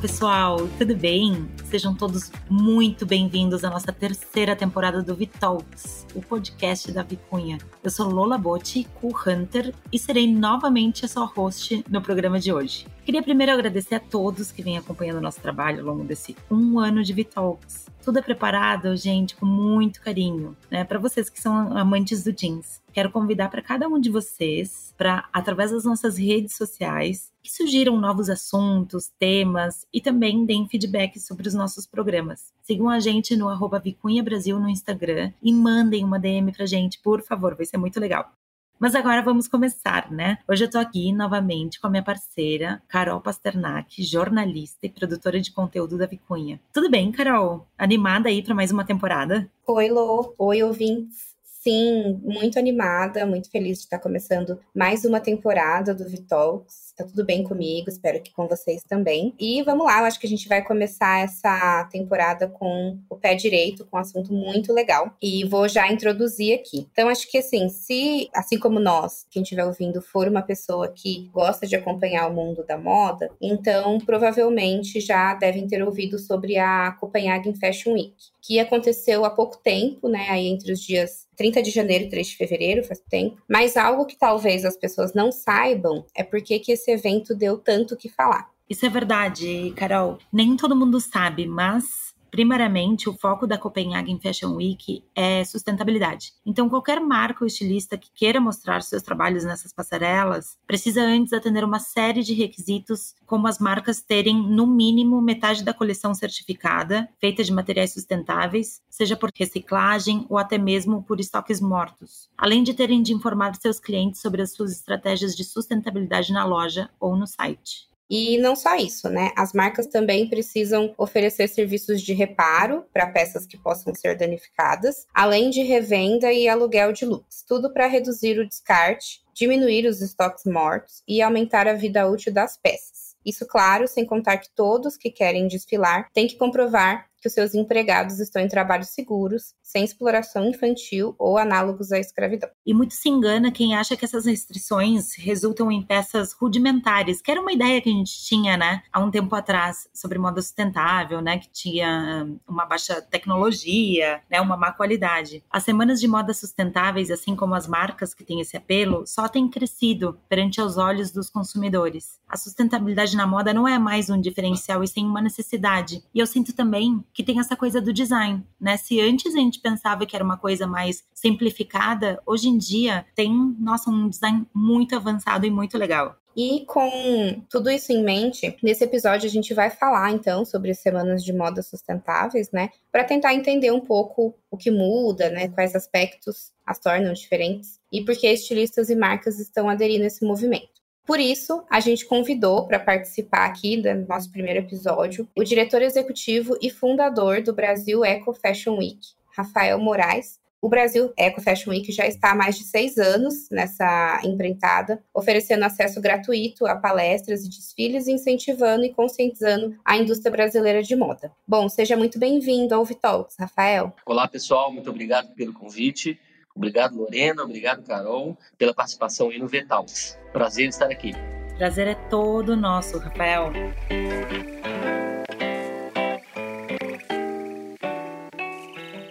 [0.00, 1.48] pessoal, tudo bem?
[1.64, 7.58] Sejam todos muito bem-vindos à nossa terceira temporada do Vitalks, o podcast da Vicunha.
[7.82, 12.86] Eu sou Lola Botti, co-hunter, e serei novamente a sua host no programa de hoje.
[13.04, 16.78] Queria primeiro agradecer a todos que vêm acompanhando o nosso trabalho ao longo desse um
[16.78, 17.87] ano de Vitalks.
[18.08, 20.82] Tudo é preparado, gente, com muito carinho, né?
[20.82, 22.80] Para vocês que são amantes do jeans.
[22.90, 28.00] Quero convidar para cada um de vocês, para através das nossas redes sociais, que sugiram
[28.00, 32.50] novos assuntos, temas e também deem feedback sobre os nossos programas.
[32.62, 36.98] Sigam a gente no arroba Vicunha Brasil no Instagram e mandem uma DM pra gente,
[37.00, 38.32] por favor, vai ser muito legal.
[38.78, 40.38] Mas agora vamos começar, né?
[40.48, 45.50] Hoje eu tô aqui novamente com a minha parceira, Carol Pasternak, jornalista e produtora de
[45.50, 46.60] conteúdo da Vicunha.
[46.72, 47.66] Tudo bem, Carol?
[47.76, 49.50] Animada aí para mais uma temporada?
[49.66, 50.32] Oi, Lô.
[50.38, 51.27] Oi, ouvintes.
[51.68, 57.24] Sim, muito animada, muito feliz de estar começando mais uma temporada do Vitalks tá tudo
[57.24, 59.32] bem comigo, espero que com vocês também.
[59.38, 63.36] E vamos lá, eu acho que a gente vai começar essa temporada com o pé
[63.36, 65.14] direito, com um assunto muito legal.
[65.22, 66.88] E vou já introduzir aqui.
[66.92, 71.30] Então, acho que assim, se, assim como nós, quem estiver ouvindo, for uma pessoa que
[71.32, 76.90] gosta de acompanhar o mundo da moda, então provavelmente já devem ter ouvido sobre a
[76.98, 80.26] Copenhagen Fashion Week, que aconteceu há pouco tempo, né?
[80.30, 83.40] Aí entre os dias 30 de janeiro e 3 de fevereiro, faz tempo.
[83.48, 87.96] Mas algo que talvez as pessoas não saibam é porque que esse evento deu tanto
[87.96, 88.50] que falar.
[88.68, 90.18] Isso é verdade, Carol.
[90.30, 96.32] Nem todo mundo sabe, mas Primariamente, o foco da Copenhagen Fashion Week é sustentabilidade.
[96.44, 101.64] Então, qualquer marca ou estilista que queira mostrar seus trabalhos nessas passarelas precisa antes atender
[101.64, 107.42] uma série de requisitos, como as marcas terem, no mínimo, metade da coleção certificada, feita
[107.42, 113.02] de materiais sustentáveis, seja por reciclagem ou até mesmo por estoques mortos, além de terem
[113.02, 117.88] de informar seus clientes sobre as suas estratégias de sustentabilidade na loja ou no site.
[118.10, 119.30] E não só isso, né?
[119.36, 125.50] As marcas também precisam oferecer serviços de reparo para peças que possam ser danificadas, além
[125.50, 131.02] de revenda e aluguel de looks, tudo para reduzir o descarte, diminuir os estoques mortos
[131.06, 133.08] e aumentar a vida útil das peças.
[133.24, 137.54] Isso, claro, sem contar que todos que querem desfilar têm que comprovar que os seus
[137.54, 142.48] empregados estão em trabalhos seguros, sem exploração infantil ou análogos à escravidão.
[142.64, 147.40] E muito se engana quem acha que essas restrições resultam em peças rudimentares, que era
[147.40, 151.38] uma ideia que a gente tinha, né, há um tempo atrás, sobre moda sustentável, né,
[151.38, 155.42] que tinha hum, uma baixa tecnologia, né, uma má qualidade.
[155.50, 159.48] As semanas de moda sustentáveis, assim como as marcas que têm esse apelo, só têm
[159.48, 162.18] crescido perante os olhos dos consumidores.
[162.28, 166.02] A sustentabilidade na moda não é mais um diferencial e sim uma necessidade.
[166.14, 168.76] E eu sinto também que tem essa coisa do design, né?
[168.76, 173.32] Se antes a gente pensava que era uma coisa mais simplificada, hoje em dia tem,
[173.58, 176.16] nossa, um design muito avançado e muito legal.
[176.40, 180.78] E com tudo isso em mente, nesse episódio a gente vai falar então sobre as
[180.78, 182.70] semanas de moda sustentáveis, né?
[182.92, 185.48] Para tentar entender um pouco o que muda, né?
[185.48, 190.24] Quais aspectos as tornam diferentes e por que estilistas e marcas estão aderindo a esse
[190.24, 190.77] movimento.
[191.08, 196.54] Por isso, a gente convidou para participar aqui do nosso primeiro episódio o diretor executivo
[196.60, 199.00] e fundador do Brasil Eco Fashion Week,
[199.34, 200.38] Rafael Moraes.
[200.60, 205.64] O Brasil Eco Fashion Week já está há mais de seis anos nessa empreitada, oferecendo
[205.64, 211.32] acesso gratuito a palestras e desfiles, incentivando e conscientizando a indústria brasileira de moda.
[211.46, 213.94] Bom, seja muito bem-vindo ao Vitalks, Rafael.
[214.04, 216.20] Olá, pessoal, muito obrigado pelo convite.
[216.58, 217.44] Obrigado, Lorena.
[217.44, 220.18] Obrigado, Carol, pela participação aí no Vetalks.
[220.32, 221.12] Prazer estar aqui.
[221.56, 223.52] Prazer é todo nosso, Rafael.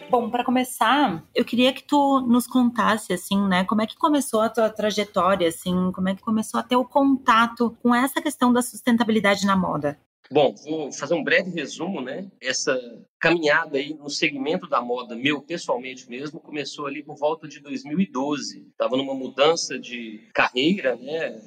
[0.09, 4.41] Bom, para começar, eu queria que tu nos contasse assim, né, como é que começou
[4.41, 8.51] a tua trajetória, assim, como é que começou a ter o contato com essa questão
[8.51, 9.97] da sustentabilidade na moda?
[10.29, 12.29] Bom, vou fazer um breve resumo, né?
[12.41, 12.77] Essa
[13.19, 18.67] caminhada aí no segmento da moda, meu pessoalmente mesmo, começou ali por volta de 2012.
[18.71, 21.41] Estava numa mudança de carreira, né?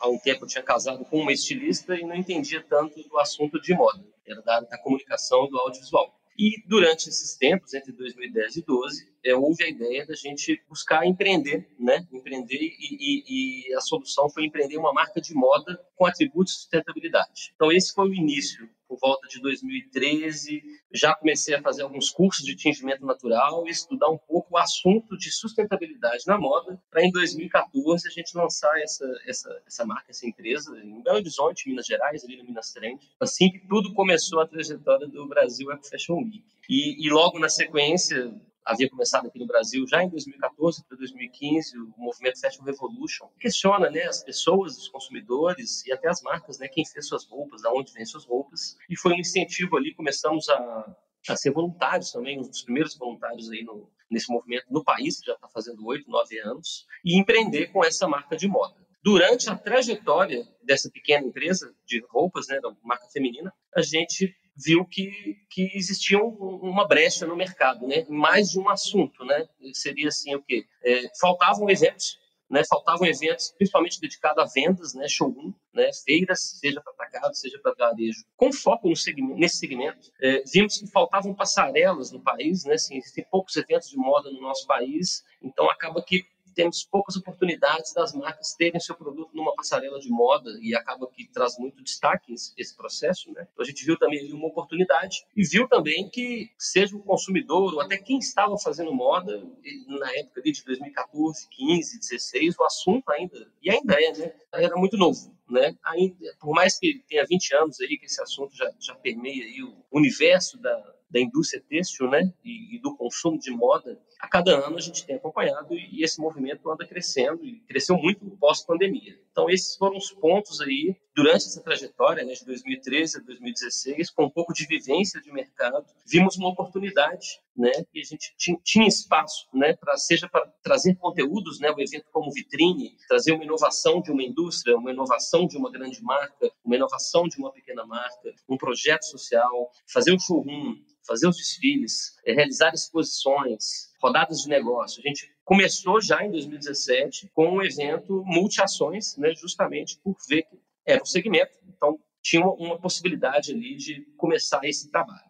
[0.00, 3.60] Há um tempo eu tinha casado com uma estilista e não entendia tanto do assunto
[3.60, 4.04] de moda.
[4.26, 6.15] Era da da comunicação do audiovisual.
[6.38, 11.06] E durante esses tempos, entre 2010 e 2012, é, houve a ideia da gente buscar
[11.06, 12.06] empreender, né?
[12.12, 16.60] Empreender e, e, e, a solução foi empreender uma marca de moda com atributos de
[16.60, 17.52] sustentabilidade.
[17.54, 20.62] Então esse foi o início por volta de 2013,
[20.92, 25.16] já comecei a fazer alguns cursos de tingimento natural e estudar um pouco o assunto
[25.16, 30.26] de sustentabilidade na moda, para em 2014 a gente lançar essa, essa, essa marca, essa
[30.26, 34.46] empresa em Belo Horizonte, Minas Gerais, ali no Minas Trend, assim que tudo começou a
[34.46, 36.44] trajetória do Brasil Eco Fashion Week.
[36.68, 38.32] E, e logo na sequência,
[38.66, 43.88] havia começado aqui no Brasil já em 2014 para 2015, o movimento Fashion Revolution, questiona
[43.88, 47.68] né, as pessoas, os consumidores e até as marcas, né, quem fez suas roupas, de
[47.68, 48.76] onde vêm suas roupas.
[48.90, 50.96] E foi um incentivo ali, começamos a,
[51.28, 55.26] a ser voluntários também, um dos primeiros voluntários aí no, nesse movimento no país, que
[55.26, 58.74] já está fazendo oito, nove anos, e empreender com essa marca de moda.
[59.02, 64.84] Durante a trajetória dessa pequena empresa de roupas, né, da marca feminina, a gente viu
[64.84, 68.06] que, que existia uma brecha no mercado, né?
[68.08, 69.46] Mais de um assunto, né?
[69.74, 70.66] Seria assim o quê?
[70.82, 72.18] É, faltavam eventos,
[72.48, 72.62] né?
[72.64, 75.06] Faltavam eventos, principalmente dedicados a vendas, né?
[75.08, 75.90] Showroom, né?
[76.04, 80.10] Feiras, seja para atacado, seja para varejo, com foco segmento, nesse segmento.
[80.20, 82.74] É, vimos que faltavam passarelas no país, né?
[82.74, 86.24] Assim, existem poucos eventos de moda no nosso país, então acaba que
[86.56, 91.28] temos poucas oportunidades das marcas terem seu produto numa passarela de moda e acaba que
[91.28, 93.46] traz muito destaque esse, esse processo, né?
[93.52, 97.80] Então a gente viu também uma oportunidade e viu também que seja o consumidor ou
[97.80, 99.46] até quem estava fazendo moda
[99.86, 104.32] na época de 2014, 15, 16, o assunto ainda e ainda é, né?
[104.54, 105.76] Era muito novo, né?
[105.84, 109.62] Ainda, por mais que tenha 20 anos aí que esse assunto já, já permeia aí
[109.62, 114.66] o universo da, da indústria têxtil, né, e, e, do consumo de moda, a cada
[114.66, 119.18] ano a gente tem acompanhado e, esse movimento anda crescendo e cresceu muito pós-pandemia.
[119.30, 124.24] Então esses foram os pontos aí durante essa trajetória, né, de 2013 a 2016, com
[124.24, 128.86] um pouco de vivência de mercado, vimos uma oportunidade, né, que a gente tinha, tinha
[128.86, 134.02] espaço, né, para seja para trazer conteúdos, né, o evento como vitrine, trazer uma inovação
[134.02, 138.34] de uma indústria, uma inovação de uma grande marca, uma inovação de uma pequena marca,
[138.46, 140.76] um projeto social, fazer um showroom,
[141.06, 145.02] fazer os desfiles, é, realizar exposições, rodadas de negócio.
[145.04, 150.58] A gente começou já em 2017 com um evento multi-ações, né, justamente por ver que
[150.84, 155.25] era um segmento, então tinha uma possibilidade ali de começar esse trabalho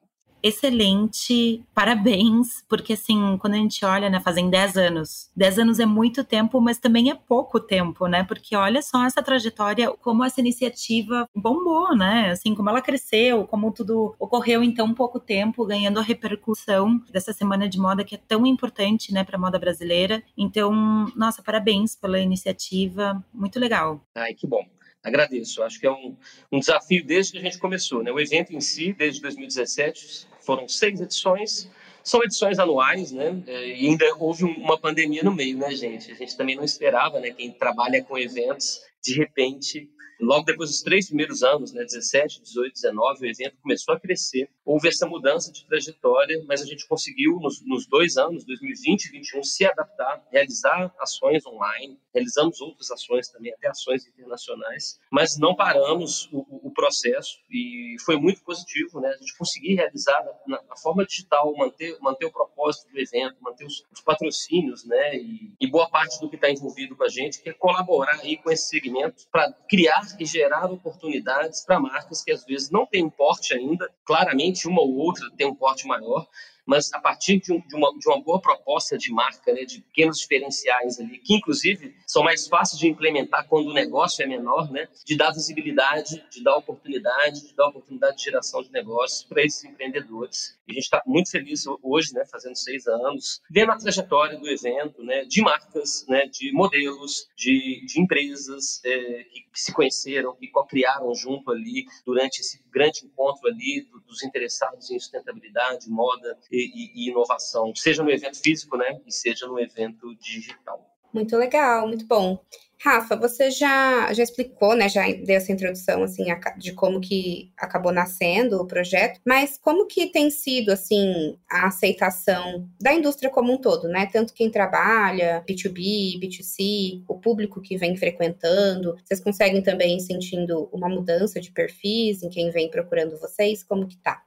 [0.49, 5.31] excelente, parabéns, porque assim, quando a gente olha, né, fazem 10 anos.
[5.37, 8.25] 10 anos é muito tempo, mas também é pouco tempo, né?
[8.25, 12.31] Porque olha só essa trajetória, como essa iniciativa bombou, né?
[12.31, 17.33] Assim, como ela cresceu, como tudo ocorreu em tão pouco tempo, ganhando a repercussão dessa
[17.33, 20.23] semana de moda que é tão importante, né, para moda brasileira.
[20.37, 20.73] Então,
[21.17, 24.01] nossa, parabéns pela iniciativa, muito legal.
[24.15, 24.76] Ai, que bom
[25.07, 25.63] agradeço.
[25.63, 26.17] Acho que é um,
[26.51, 28.03] um desafio desde que a gente começou.
[28.03, 28.11] Né?
[28.11, 31.71] O evento em si, desde 2017, foram seis edições.
[32.03, 33.43] São edições anuais, né?
[33.49, 36.13] É, e ainda houve uma pandemia no meio, né, gente?
[36.13, 37.31] A gente também não esperava, né?
[37.33, 42.73] Quem trabalha com eventos, de repente, Logo depois dos três primeiros anos, né, 17, 18,
[42.73, 44.49] 19, o evento começou a crescer.
[44.65, 49.11] Houve essa mudança de trajetória, mas a gente conseguiu, nos, nos dois anos, 2020 e
[49.11, 55.55] 2021, se adaptar, realizar ações online, realizamos outras ações também, até ações internacionais, mas não
[55.55, 59.11] paramos o, o processo e foi muito positivo, né?
[59.11, 63.67] A gente conseguir realizar na, na, forma digital, manter, manter o propósito do evento, manter
[63.67, 65.17] os, os patrocínios, né?
[65.17, 68.39] E, e boa parte do que está envolvido com a gente, que é colaborar aí
[68.39, 73.05] com esse segmento para criar e gerar oportunidades para marcas que às vezes não têm
[73.05, 76.27] um porte ainda, claramente uma ou outra tem um porte maior,
[76.67, 79.81] mas a partir de, um, de, uma, de uma boa proposta de marca, né, de
[79.81, 84.71] pequenos diferenciais ali, que inclusive são mais fáceis de implementar quando o negócio é menor,
[84.71, 89.43] né, de dar visibilidade, de dar oportunidade, de dar oportunidade de geração de negócios para
[89.45, 90.56] esses empreendedores.
[90.67, 94.49] E a gente está muito feliz hoje, né, fazendo seis anos, vendo a trajetória do
[94.49, 100.35] evento, né, de marcas, né, de modelos, de, de empresas é, que, que, se conheceram,
[100.35, 107.07] que co-criaram junto ali durante esse grande encontro ali dos interessados em sustentabilidade, moda e,
[107.07, 110.85] e, inovação, seja no evento físico, né, e seja no evento digital.
[111.13, 112.39] Muito legal, muito bom.
[112.87, 116.27] Rafa, você já, já explicou, né, já deu essa introdução, assim,
[116.57, 122.71] de como que acabou nascendo o projeto, mas como que tem sido, assim, a aceitação
[122.81, 127.97] da indústria como um todo, né, tanto quem trabalha, B2B, B2C, o público que vem
[127.97, 133.89] frequentando, vocês conseguem também sentindo uma mudança de perfis em quem vem procurando vocês, como
[133.89, 134.23] que tá?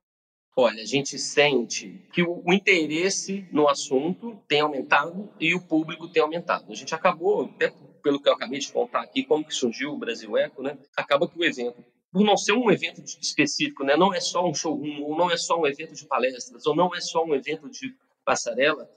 [0.53, 6.21] Olha, a gente sente que o, interesse no assunto tem aumentado e o público tem
[6.21, 6.65] aumentado.
[6.69, 7.71] A gente acabou, até
[8.09, 10.75] pelo que eu acabei de contar aqui, como que surgiu o Brasil Eco, né?
[10.97, 13.95] Acaba que o evento, por não ser um evento específico, né?
[13.95, 16.95] Não é só um showroom, ou não é só um evento de palestras, ou não
[16.95, 18.89] é só um evento de passarela,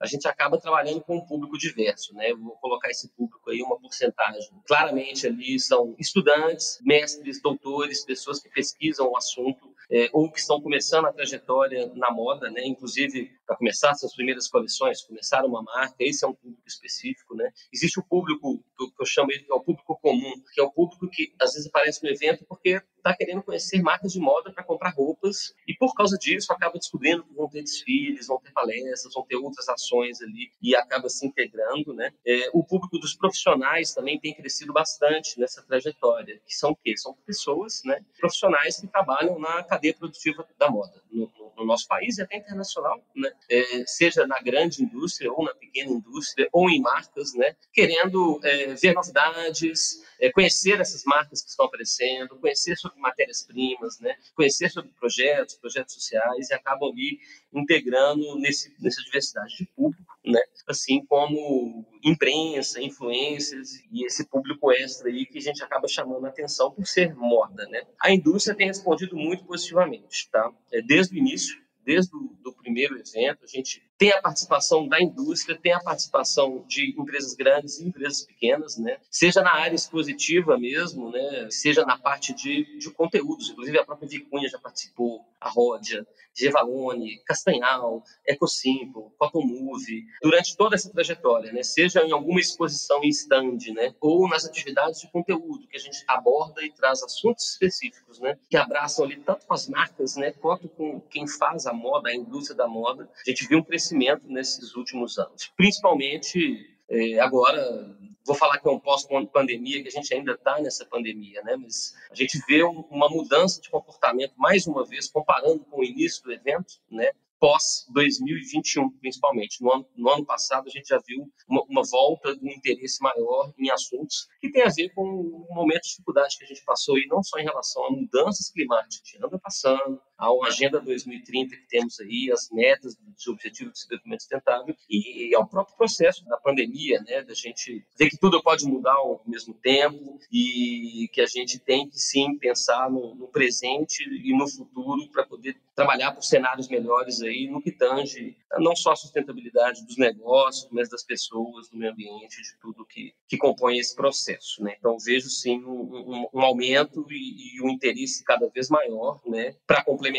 [0.00, 2.32] a gente acaba trabalhando com um público diverso, né?
[2.34, 4.50] Vou colocar esse público aí uma porcentagem.
[4.66, 10.60] Claramente ali são estudantes, mestres, doutores, pessoas que pesquisam o assunto é, ou que estão
[10.60, 12.62] começando a trajetória na moda, né?
[12.64, 17.50] Inclusive para começar suas primeiras coleções, começar uma marca, esse é um público específico, né?
[17.72, 20.70] Existe o público que eu, chamo ele que é o público comum, que é o
[20.70, 24.62] público que às vezes aparece no evento porque está querendo conhecer marcas de moda para
[24.62, 29.12] comprar roupas e por causa disso acaba descobrindo que vão ter desfiles, vão ter palestras,
[29.12, 29.89] vão ter outras ações
[30.20, 32.12] ali e acaba se integrando, né?
[32.26, 36.96] É, o público dos profissionais também tem crescido bastante nessa trajetória, que são o quê?
[36.96, 38.00] São pessoas, né?
[38.18, 42.36] Profissionais que trabalham na cadeia produtiva da moda no, no, no nosso país e até
[42.36, 43.30] internacional, né?
[43.50, 47.56] É, seja na grande indústria ou na pequena indústria ou em marcas, né?
[47.72, 54.16] Querendo é, ver novidades, é, conhecer essas marcas que estão aparecendo, conhecer sobre matérias-primas, né?
[54.34, 57.18] conhecer sobre projetos, projetos sociais e acabam ali
[57.52, 60.40] integrando nesse, nessa diversidade de público, né?
[60.68, 66.28] assim como imprensa, influências e esse público extra aí que a gente acaba chamando a
[66.28, 67.66] atenção por ser moda.
[67.68, 67.82] Né?
[68.00, 70.52] A indústria tem respondido muito positivamente, tá?
[70.70, 74.98] É, desde o início, desde o do primeiro evento, a gente tem a participação da
[74.98, 78.96] indústria, tem a participação de empresas grandes e empresas pequenas, né?
[79.10, 81.48] Seja na área expositiva mesmo, né?
[81.50, 83.50] Seja na parte de, de conteúdos.
[83.50, 90.90] Inclusive a própria Vicunha já participou, a Ródia, Gevalone, Castanhal, EcoSimple, Cotomove, durante toda essa
[90.90, 91.62] trajetória, né?
[91.62, 93.94] Seja em alguma exposição em stand, né?
[94.00, 98.38] Ou nas atividades de conteúdo que a gente aborda e traz assuntos específicos, né?
[98.48, 100.32] Que abraçam ali tanto com as marcas, né?
[100.32, 103.06] Quanto com quem faz a moda, a indústria da moda.
[103.26, 108.68] A gente viu um crescimento crescimento nesses últimos anos, principalmente é, agora vou falar que
[108.68, 111.56] é um pós-pandemia, que a gente ainda está nessa pandemia, né?
[111.56, 116.22] Mas a gente vê uma mudança de comportamento, mais uma vez, comparando com o início
[116.22, 117.10] do evento, né?
[117.40, 119.62] pós-2021, principalmente.
[119.62, 123.02] No ano, no ano, passado, a gente já viu uma, uma volta de um interesse
[123.02, 126.62] maior em assuntos que tem a ver com o momento de dificuldade que a gente
[126.62, 130.80] passou, e não só em relação a mudanças climáticas a gente anda passando, a Agenda
[130.80, 136.24] 2030 que temos aí, as metas dos Objetivos de Desenvolvimento Sustentável, e ao próprio processo
[136.26, 141.20] da pandemia, né, da gente ver que tudo pode mudar ao mesmo tempo e que
[141.20, 146.12] a gente tem que sim pensar no, no presente e no futuro para poder trabalhar
[146.12, 151.04] por cenários melhores aí no que tange não só a sustentabilidade dos negócios, mas das
[151.04, 154.62] pessoas, do meio ambiente, de tudo que, que compõe esse processo.
[154.62, 154.74] Né?
[154.78, 159.54] Então, vejo sim um, um, um aumento e, e, um interesse cada vez maior né,
[159.66, 160.09] para complementar,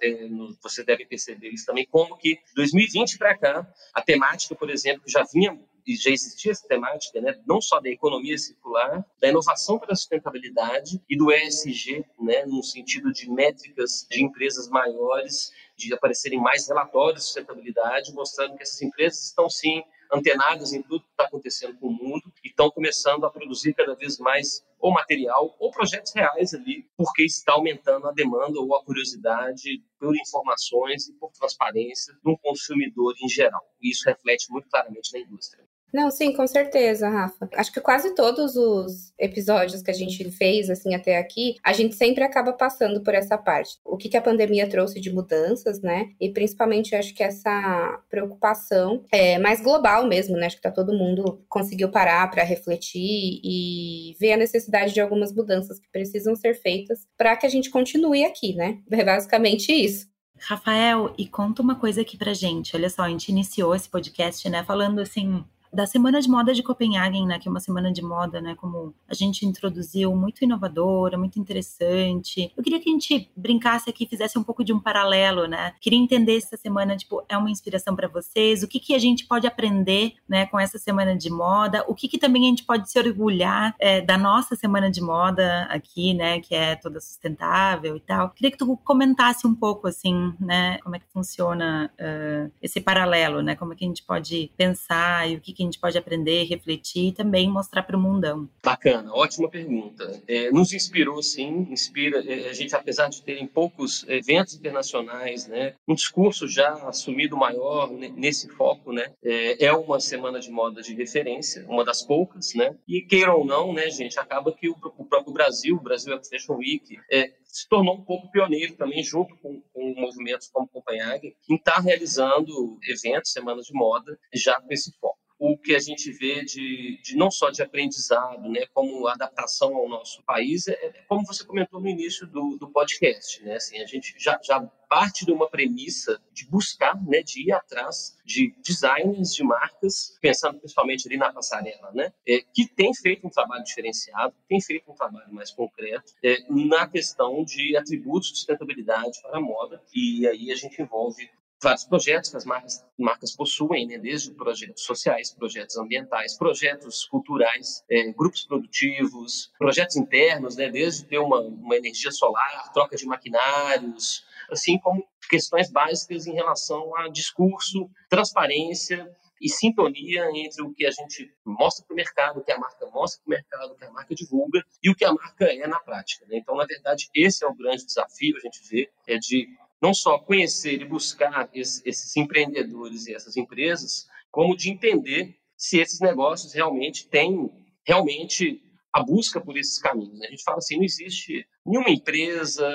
[0.00, 4.70] é, no, você deve perceber isso também, como que 2020 para cá, a temática, por
[4.70, 9.04] exemplo, que já vinha e já existia essa temática, né, não só da economia circular,
[9.20, 14.68] da inovação para a sustentabilidade e do ESG, né, no sentido de métricas de empresas
[14.68, 19.82] maiores, de aparecerem mais relatórios de sustentabilidade, mostrando que essas empresas estão sim
[20.12, 23.94] antenadas em tudo que está acontecendo com o mundo e estão começando a produzir cada
[23.94, 28.84] vez mais ou material ou projetos reais ali, porque está aumentando a demanda ou a
[28.84, 33.64] curiosidade por informações e por transparência do consumidor em geral.
[33.80, 35.64] E isso reflete muito claramente na indústria.
[35.94, 37.48] Não, sim, com certeza, Rafa.
[37.54, 41.94] Acho que quase todos os episódios que a gente fez, assim, até aqui, a gente
[41.94, 43.78] sempre acaba passando por essa parte.
[43.84, 46.08] O que, que a pandemia trouxe de mudanças, né?
[46.20, 50.46] E principalmente, acho que essa preocupação é mais global mesmo, né?
[50.46, 55.32] Acho que tá todo mundo conseguiu parar para refletir e ver a necessidade de algumas
[55.32, 58.78] mudanças que precisam ser feitas para que a gente continue aqui, né?
[58.90, 60.08] É basicamente isso.
[60.40, 62.74] Rafael, e conta uma coisa aqui pra gente.
[62.74, 66.62] Olha só, a gente iniciou esse podcast, né, falando assim, da Semana de Moda de
[66.62, 71.18] Copenhagen, né, que é uma semana de moda, né, como a gente introduziu, muito inovadora,
[71.18, 72.52] muito interessante.
[72.56, 75.72] Eu queria que a gente brincasse aqui, fizesse um pouco de um paralelo, né?
[75.80, 78.98] Queria entender se essa semana, tipo, é uma inspiração para vocês, o que que a
[78.98, 82.64] gente pode aprender, né, com essa semana de moda, o que que também a gente
[82.64, 87.96] pode se orgulhar é, da nossa semana de moda aqui, né, que é toda sustentável
[87.96, 88.30] e tal.
[88.30, 93.42] Queria que tu comentasse um pouco, assim, né, como é que funciona uh, esse paralelo,
[93.42, 95.98] né, como é que a gente pode pensar e o que que a gente pode
[95.98, 98.48] aprender, refletir e também mostrar para o mundão?
[98.62, 100.22] Bacana, ótima pergunta.
[100.26, 102.22] É, nos inspirou, sim, inspira.
[102.24, 107.90] É, a gente, apesar de terem poucos eventos internacionais, né, um discurso já assumido maior
[107.90, 112.76] nesse foco, né, é, é uma semana de moda de referência, uma das poucas, né,
[112.86, 116.56] e queiram ou não, né, gente, acaba que o, o próprio Brasil, o Brasil Fashion
[116.56, 121.54] Week, é, se tornou um pouco pioneiro também, junto com, com movimentos como Copenhagen, em
[121.54, 125.23] estar tá realizando eventos, semanas de moda, já com esse foco.
[125.46, 129.86] O que a gente vê de, de não só de aprendizado, né, como adaptação ao
[129.86, 133.86] nosso país, é, é como você comentou no início do, do podcast, né, assim, a
[133.86, 134.58] gente já, já
[134.88, 140.58] parte de uma premissa de buscar, né, de ir atrás de designers de marcas, pensando
[140.58, 144.94] principalmente ali na passarela, né, é, que tem feito um trabalho diferenciado, tem feito um
[144.94, 150.50] trabalho mais concreto é, na questão de atributos de sustentabilidade para a moda, e aí
[150.50, 151.28] a gente envolve
[151.64, 153.98] vários projetos que as marcas, marcas possuem, né?
[153.98, 160.70] desde projetos sociais, projetos ambientais, projetos culturais, é, grupos produtivos, projetos internos, né?
[160.70, 166.94] desde ter uma, uma energia solar, troca de maquinários, assim como questões básicas em relação
[166.96, 172.44] a discurso, transparência e sintonia entre o que a gente mostra para o mercado, o
[172.44, 175.04] que a marca mostra para o mercado, o que a marca divulga e o que
[175.04, 176.24] a marca é na prática.
[176.26, 176.38] Né?
[176.38, 179.48] Então, na verdade, esse é o grande desafio, a gente vê, é de
[179.84, 186.00] não só conhecer e buscar esses empreendedores e essas empresas, como de entender se esses
[186.00, 187.50] negócios realmente têm
[187.86, 190.18] realmente a busca por esses caminhos.
[190.18, 190.26] Né?
[190.26, 192.66] A gente fala assim, não existe nenhuma empresa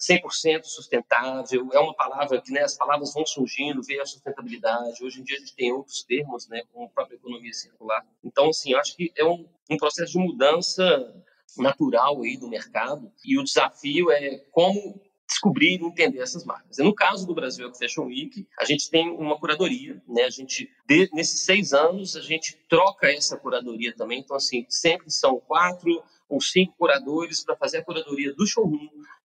[0.00, 5.20] 100% sustentável, é uma palavra que né, as palavras vão surgindo, veio a sustentabilidade, hoje
[5.20, 8.04] em dia a gente tem outros termos, né, como a própria economia circular.
[8.24, 11.14] Então, assim, eu acho que é um, um processo de mudança
[11.56, 16.78] natural aí do mercado e o desafio é como descobrir e entender essas marcas.
[16.78, 20.24] E no caso do Brasil Fashion Week, a gente tem uma curadoria, né?
[20.24, 24.20] A gente, de, nesses seis anos, a gente troca essa curadoria também.
[24.20, 28.88] Então, assim, sempre são quatro ou cinco curadores para fazer a curadoria do showroom,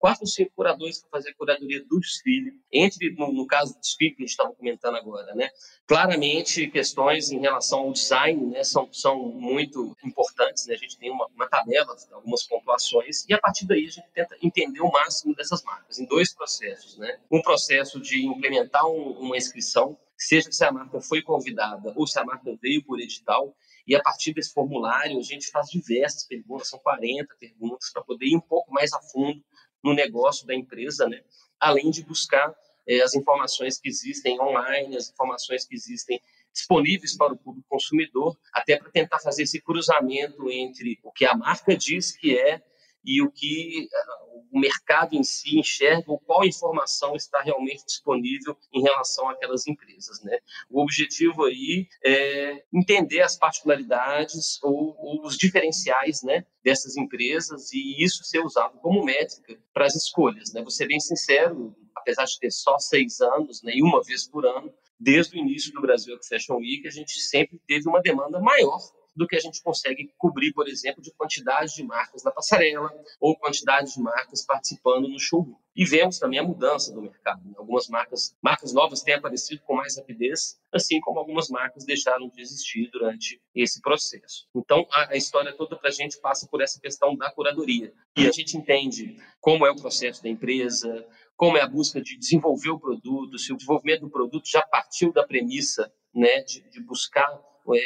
[0.04, 2.52] quatro ou cinco curadores para fazer a curadoria do desfile.
[2.70, 5.50] Entre, no, no, caso do desfile que a gente estava comentando agora, né?
[5.88, 10.68] Claramente, questões em relação ao design né, são, são muito importantes.
[10.68, 10.74] Né?
[10.74, 14.36] A gente tem uma, uma tabela, algumas pontuações, e a partir daí a gente tenta
[14.44, 16.98] entender o máximo dessas marcas, em dois processos.
[16.98, 17.18] Né?
[17.32, 22.20] Um processo de implementar um, uma inscrição, seja se a marca foi convidada ou se
[22.20, 23.56] a marca veio por edital,
[23.88, 28.26] e a partir desse formulário a gente faz diversas perguntas, são 40 perguntas, para poder
[28.26, 29.42] ir um pouco mais a fundo
[29.84, 31.22] no negócio da empresa, né?
[31.60, 32.54] além de buscar
[32.88, 36.22] é, as informações que existem online, as informações que existem
[36.54, 41.36] disponíveis para o público consumidor, até para tentar fazer esse cruzamento entre o que a
[41.36, 42.62] marca diz que é
[43.04, 48.56] e o que uh, o mercado em si enxerga, ou qual informação está realmente disponível
[48.72, 50.22] em relação àquelas empresas.
[50.22, 50.38] Né?
[50.70, 58.04] O objetivo aí é entender as particularidades ou, ou os diferenciais né, dessas empresas e
[58.04, 60.54] isso ser usado como métrica para as escolhas.
[60.54, 60.62] Né?
[60.62, 64.46] Vou ser bem sincero, apesar de ter só seis anos né, e uma vez por
[64.46, 68.80] ano, desde o início do Brasil Fashion Week, a gente sempre teve uma demanda maior
[69.16, 73.38] do que a gente consegue cobrir, por exemplo, de quantidade de marcas na passarela ou
[73.38, 75.56] quantidade de marcas participando no showroom.
[75.76, 77.42] E vemos também a mudança do mercado.
[77.58, 82.42] Algumas marcas, marcas novas têm aparecido com mais rapidez, assim como algumas marcas deixaram de
[82.42, 84.48] existir durante esse processo.
[84.56, 87.92] Então, a, a história toda para a gente passa por essa questão da curadoria.
[88.16, 92.18] E a gente entende como é o processo da empresa, como é a busca de
[92.18, 96.80] desenvolver o produto, se o desenvolvimento do produto já partiu da premissa né, de, de
[96.82, 97.42] buscar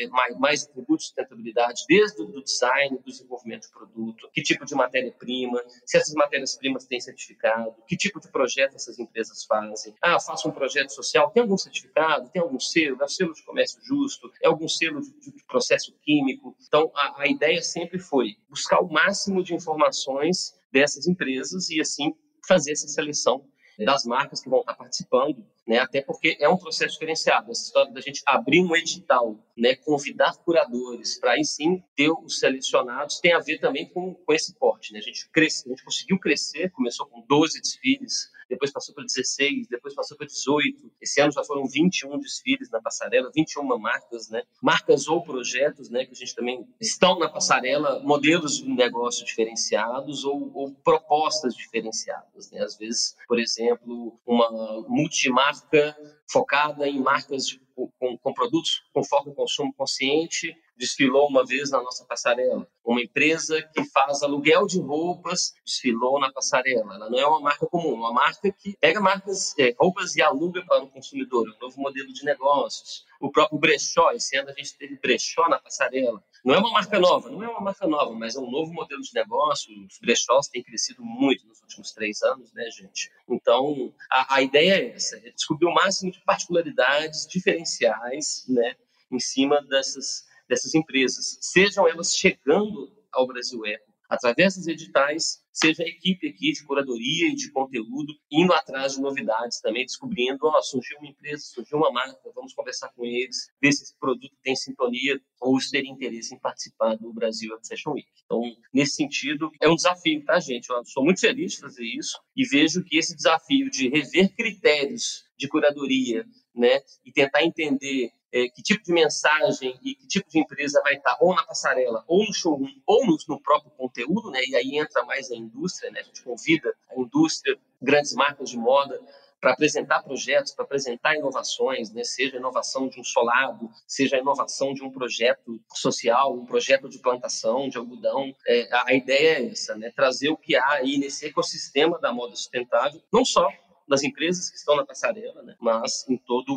[0.10, 4.76] mais, mais atributos de sustentabilidade, desde o design, do desenvolvimento de produto, que tipo de
[4.76, 9.96] matéria-prima, se essas matérias-primas têm certificado, que tipo de projeto essas empresas fazem.
[10.02, 13.44] Ah, faço um projeto social, tem algum certificado, tem algum selo, é o selo de
[13.44, 16.56] comércio justo, é algum selo de, de processo químico.
[16.68, 22.14] Então, a, a ideia sempre foi buscar o máximo de informações dessas empresas e, assim,
[22.48, 23.46] fazer essa seleção
[23.86, 25.80] das marcas que vão estar participando, né?
[25.80, 27.52] Até porque é um processo diferenciado.
[27.52, 29.76] Essa história da gente abrir um edital, né?
[29.76, 34.56] Convidar curadores para aí sim ter os selecionados tem a ver também com, com esse
[34.56, 35.00] porte, né?
[35.00, 39.68] A gente cresce, a gente conseguiu crescer, começou com 12 desfiles depois passou para 16,
[39.68, 40.92] depois passou para 18.
[41.02, 44.44] Esse ano já foram 21 desfiles na passarela, 21 marcas, né?
[44.62, 46.06] Marcas ou projetos, né?
[46.06, 52.52] Que a gente também estão na passarela, modelos de negócio diferenciados ou, ou propostas diferenciadas,
[52.52, 52.62] né?
[52.62, 54.50] Às vezes, por exemplo, uma
[54.88, 55.96] multimarca
[56.30, 57.62] focada em marcas de,
[58.00, 62.68] com, com produtos com foco em consumo consciente desfilou uma vez na nossa passarela.
[62.86, 66.96] Uma empresa que faz aluguel de roupas desfilou na passarela.
[66.96, 70.22] Ela não é uma marca comum, é uma marca que pega marcas, é, roupas e
[70.22, 71.48] aluga para o consumidor.
[71.50, 73.06] Um novo modelo de negócios.
[73.20, 76.24] O próprio brechó, esse ano a gente teve brechó na passarela.
[76.46, 79.02] Não é uma marca nova, não é uma marca nova, mas é um novo modelo
[79.02, 79.74] de negócio.
[79.86, 83.12] Os brechós têm crescido muito nos últimos três anos, né, gente?
[83.28, 88.76] Então, a, a ideia é essa, é descobrir o máximo de particularidades, diferenciais, né,
[89.12, 95.84] em cima dessas dessas empresas, sejam elas chegando ao Brasil Eco através dos editais, seja
[95.84, 100.62] a equipe aqui de curadoria e de conteúdo, indo atrás de novidades também, descobrindo, ó,
[100.62, 104.56] surgiu uma empresa, surgiu uma marca, vamos conversar com eles, ver se esse produto tem
[104.56, 108.08] sintonia ou se teria interesse em participar do Brasil Fashion Week.
[108.26, 108.42] Então,
[108.74, 110.70] nesse sentido, é um desafio, tá, gente?
[110.70, 115.26] Eu sou muito feliz de fazer isso e vejo que esse desafio de rever critérios
[115.38, 120.40] de curadoria, né, e tentar entender é, que tipo de mensagem e que tipo de
[120.40, 124.42] empresa vai estar ou na passarela, ou no showroom, ou no, no, próprio conteúdo, né?
[124.48, 126.02] E aí entra mais a indústria, né?
[126.02, 129.00] A gente convida a indústria, grandes marcas de moda,
[129.40, 132.04] para apresentar projetos, para apresentar inovações, né?
[132.04, 136.90] seja a inovação de um solado, seja a inovação de um projeto social, um projeto
[136.90, 138.34] de plantação de algodão.
[138.48, 139.92] É, a ideia é essa, né?
[139.96, 143.48] trazer o que há aí nesse ecossistema da moda sustentável, não só
[143.88, 145.56] das empresas que estão na passarela, né?
[145.60, 146.52] mas em toda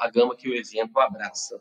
[0.00, 1.60] a gama que o evento abraça.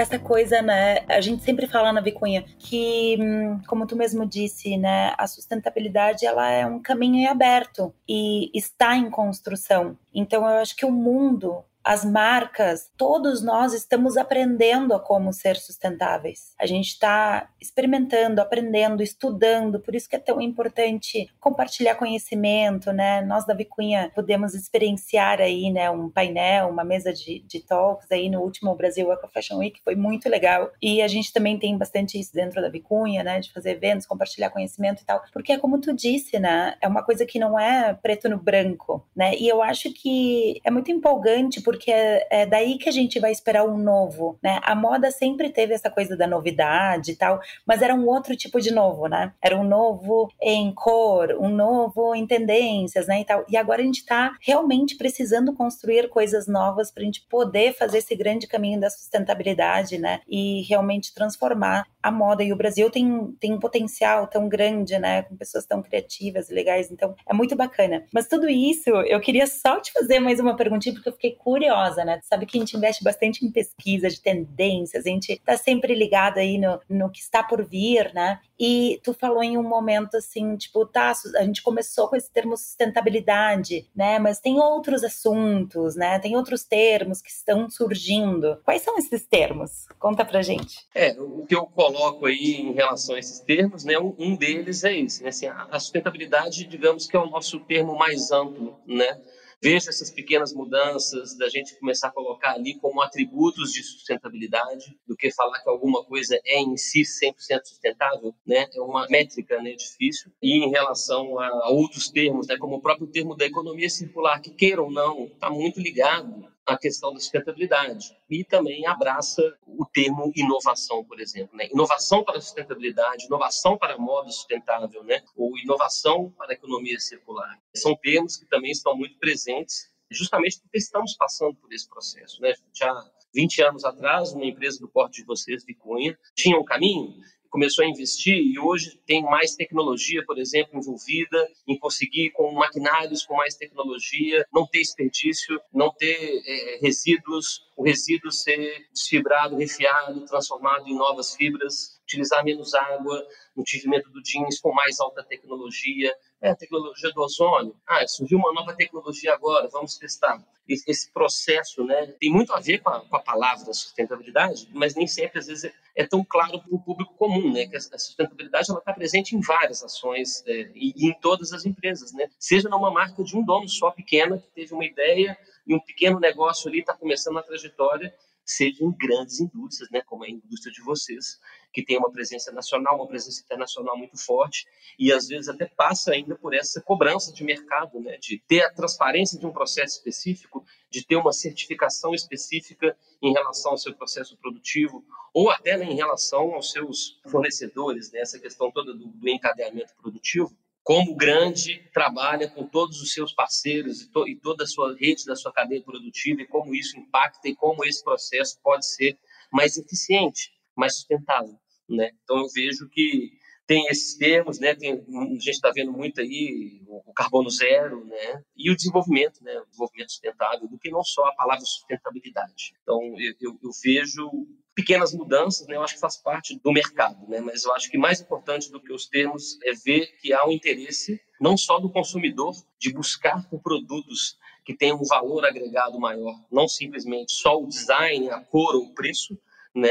[0.00, 1.00] essa coisa, né?
[1.08, 5.12] A gente sempre fala na Vicunha que, hum, como tu mesmo disse, né?
[5.18, 9.98] A sustentabilidade ela é um caminho aberto e está em construção.
[10.14, 15.56] Então eu acho que o mundo as marcas, todos nós estamos aprendendo a como ser
[15.56, 16.54] sustentáveis.
[16.56, 23.22] A gente está experimentando, aprendendo, estudando, por isso que é tão importante compartilhar conhecimento, né?
[23.22, 28.30] Nós da Vicunha podemos experienciar aí, né, um painel, uma mesa de, de talks aí
[28.30, 30.70] no último Brasil Eco Fashion Week, foi muito legal.
[30.80, 34.50] E a gente também tem bastante isso dentro da Vicunha, né, de fazer eventos, compartilhar
[34.50, 37.92] conhecimento e tal, porque é como tu disse, né, é uma coisa que não é
[37.94, 39.34] preto no branco, né?
[39.34, 43.30] E eu acho que é muito empolgante porque é, é, daí que a gente vai
[43.30, 44.58] esperar um novo, né?
[44.64, 48.60] A moda sempre teve essa coisa da novidade e tal, mas era um outro tipo
[48.60, 49.32] de novo, né?
[49.40, 53.20] Era um novo em cor, um novo em tendências, né?
[53.20, 53.44] E tal.
[53.48, 57.98] E agora a gente está realmente precisando construir coisas novas para a gente poder fazer
[57.98, 60.20] esse grande caminho da sustentabilidade, né?
[60.28, 62.42] E realmente transformar a moda.
[62.42, 65.22] E o Brasil tem, tem um potencial tão grande, né?
[65.22, 66.90] Com pessoas tão criativas e legais.
[66.90, 68.04] Então é muito bacana.
[68.12, 72.00] Mas tudo isso, eu queria só te fazer mais uma perguntinha, porque eu fiquei curiosa
[72.04, 72.18] né?
[72.18, 75.94] Tu sabe que a gente investe bastante em pesquisa de tendências, a gente tá sempre
[75.94, 78.40] ligado aí no, no que está por vir, né?
[78.60, 82.54] E tu falou em um momento assim, tipo, tá, a gente começou com esse termo
[82.58, 84.18] sustentabilidade, né?
[84.18, 86.18] Mas tem outros assuntos, né?
[86.18, 88.58] Tem outros termos que estão surgindo.
[88.62, 89.86] Quais são esses termos?
[89.98, 90.86] Conta pra gente.
[90.94, 93.98] É, o que eu coloco aí em relação a esses termos, né?
[93.98, 95.30] Um, deles é esse, né?
[95.30, 99.18] Assim, a sustentabilidade, digamos que é o nosso termo mais amplo, né?
[99.62, 105.14] Vejo essas pequenas mudanças da gente começar a colocar ali como atributos de sustentabilidade, do
[105.14, 108.66] que falar que alguma coisa é em si 100% sustentável, né?
[108.74, 110.32] É uma métrica, né, difícil.
[110.40, 114.50] E em relação a outros termos, né, como o próprio termo da economia circular, que
[114.50, 120.32] queira ou não, está muito ligado a questão da sustentabilidade e também abraça o termo
[120.36, 121.68] inovação, por exemplo, né?
[121.72, 125.22] Inovação para a sustentabilidade, inovação para a moda sustentável, né?
[125.36, 127.58] Ou inovação para a economia circular.
[127.74, 132.54] São termos que também estão muito presentes justamente porque estamos passando por esse processo, né?
[132.72, 132.92] Já
[133.34, 137.14] 20 anos atrás, uma empresa do porte de vocês, Vicunha, tinha um caminho
[137.50, 143.24] começou a investir e hoje tem mais tecnologia, por exemplo, envolvida em conseguir com maquinários
[143.24, 150.24] com mais tecnologia, não ter desperdício, não ter é, resíduos, o resíduo ser desfibrado, refiado,
[150.26, 156.14] transformado em novas fibras, utilizar menos água no tingimento do jeans com mais alta tecnologia,
[156.40, 157.76] é a tecnologia do ozônio.
[157.86, 160.42] Ah, surgiu uma nova tecnologia agora, vamos testar.
[160.68, 165.06] Esse processo né, tem muito a ver com a, com a palavra sustentabilidade, mas nem
[165.06, 167.66] sempre, às vezes, é, tão claro para o público comum, né?
[167.66, 172.12] Que a sustentabilidade está presente em várias ações é, e, e, em todas as empresas,
[172.12, 172.30] né?
[172.38, 176.20] Seja numa marca de um dono só pequena que teve uma ideia e um pequeno
[176.20, 180.82] negócio ali está começando a trajetória seja em grandes indústrias, né, como a indústria de
[180.82, 181.38] vocês,
[181.72, 184.66] que tem uma presença nacional, uma presença internacional muito forte
[184.98, 188.72] e às vezes até passa ainda por essa cobrança de mercado, né, de ter a
[188.72, 194.36] transparência de um processo específico, de ter uma certificação específica em relação ao seu processo
[194.36, 199.28] produtivo ou até né, em relação aos seus fornecedores, né, essa questão toda do, do
[199.28, 204.66] encadeamento produtivo como grande trabalha com todos os seus parceiros e, to, e, toda a
[204.66, 208.86] sua rede da sua cadeia produtiva e como isso impacta e como esse processo pode
[208.86, 209.18] ser
[209.52, 212.10] mais eficiente, mais sustentável, né?
[212.22, 214.74] Então eu vejo que tem esses termos, né?
[214.74, 218.42] Tem, a gente está vendo muito aí o, carbono zero, né?
[218.56, 219.60] E o desenvolvimento, né?
[219.60, 222.74] O desenvolvimento sustentável, do que não só a palavra sustentabilidade.
[222.82, 224.28] Então eu, eu, eu vejo
[224.74, 227.98] pequenas mudanças, né, eu acho que faz parte do mercado, né, mas eu acho que
[227.98, 231.90] mais importante do que os termos é ver que há um interesse não só do
[231.90, 237.66] consumidor de buscar por produtos que tenham um valor agregado maior, não simplesmente só o
[237.66, 239.38] design, a cor ou o preço,
[239.74, 239.90] né,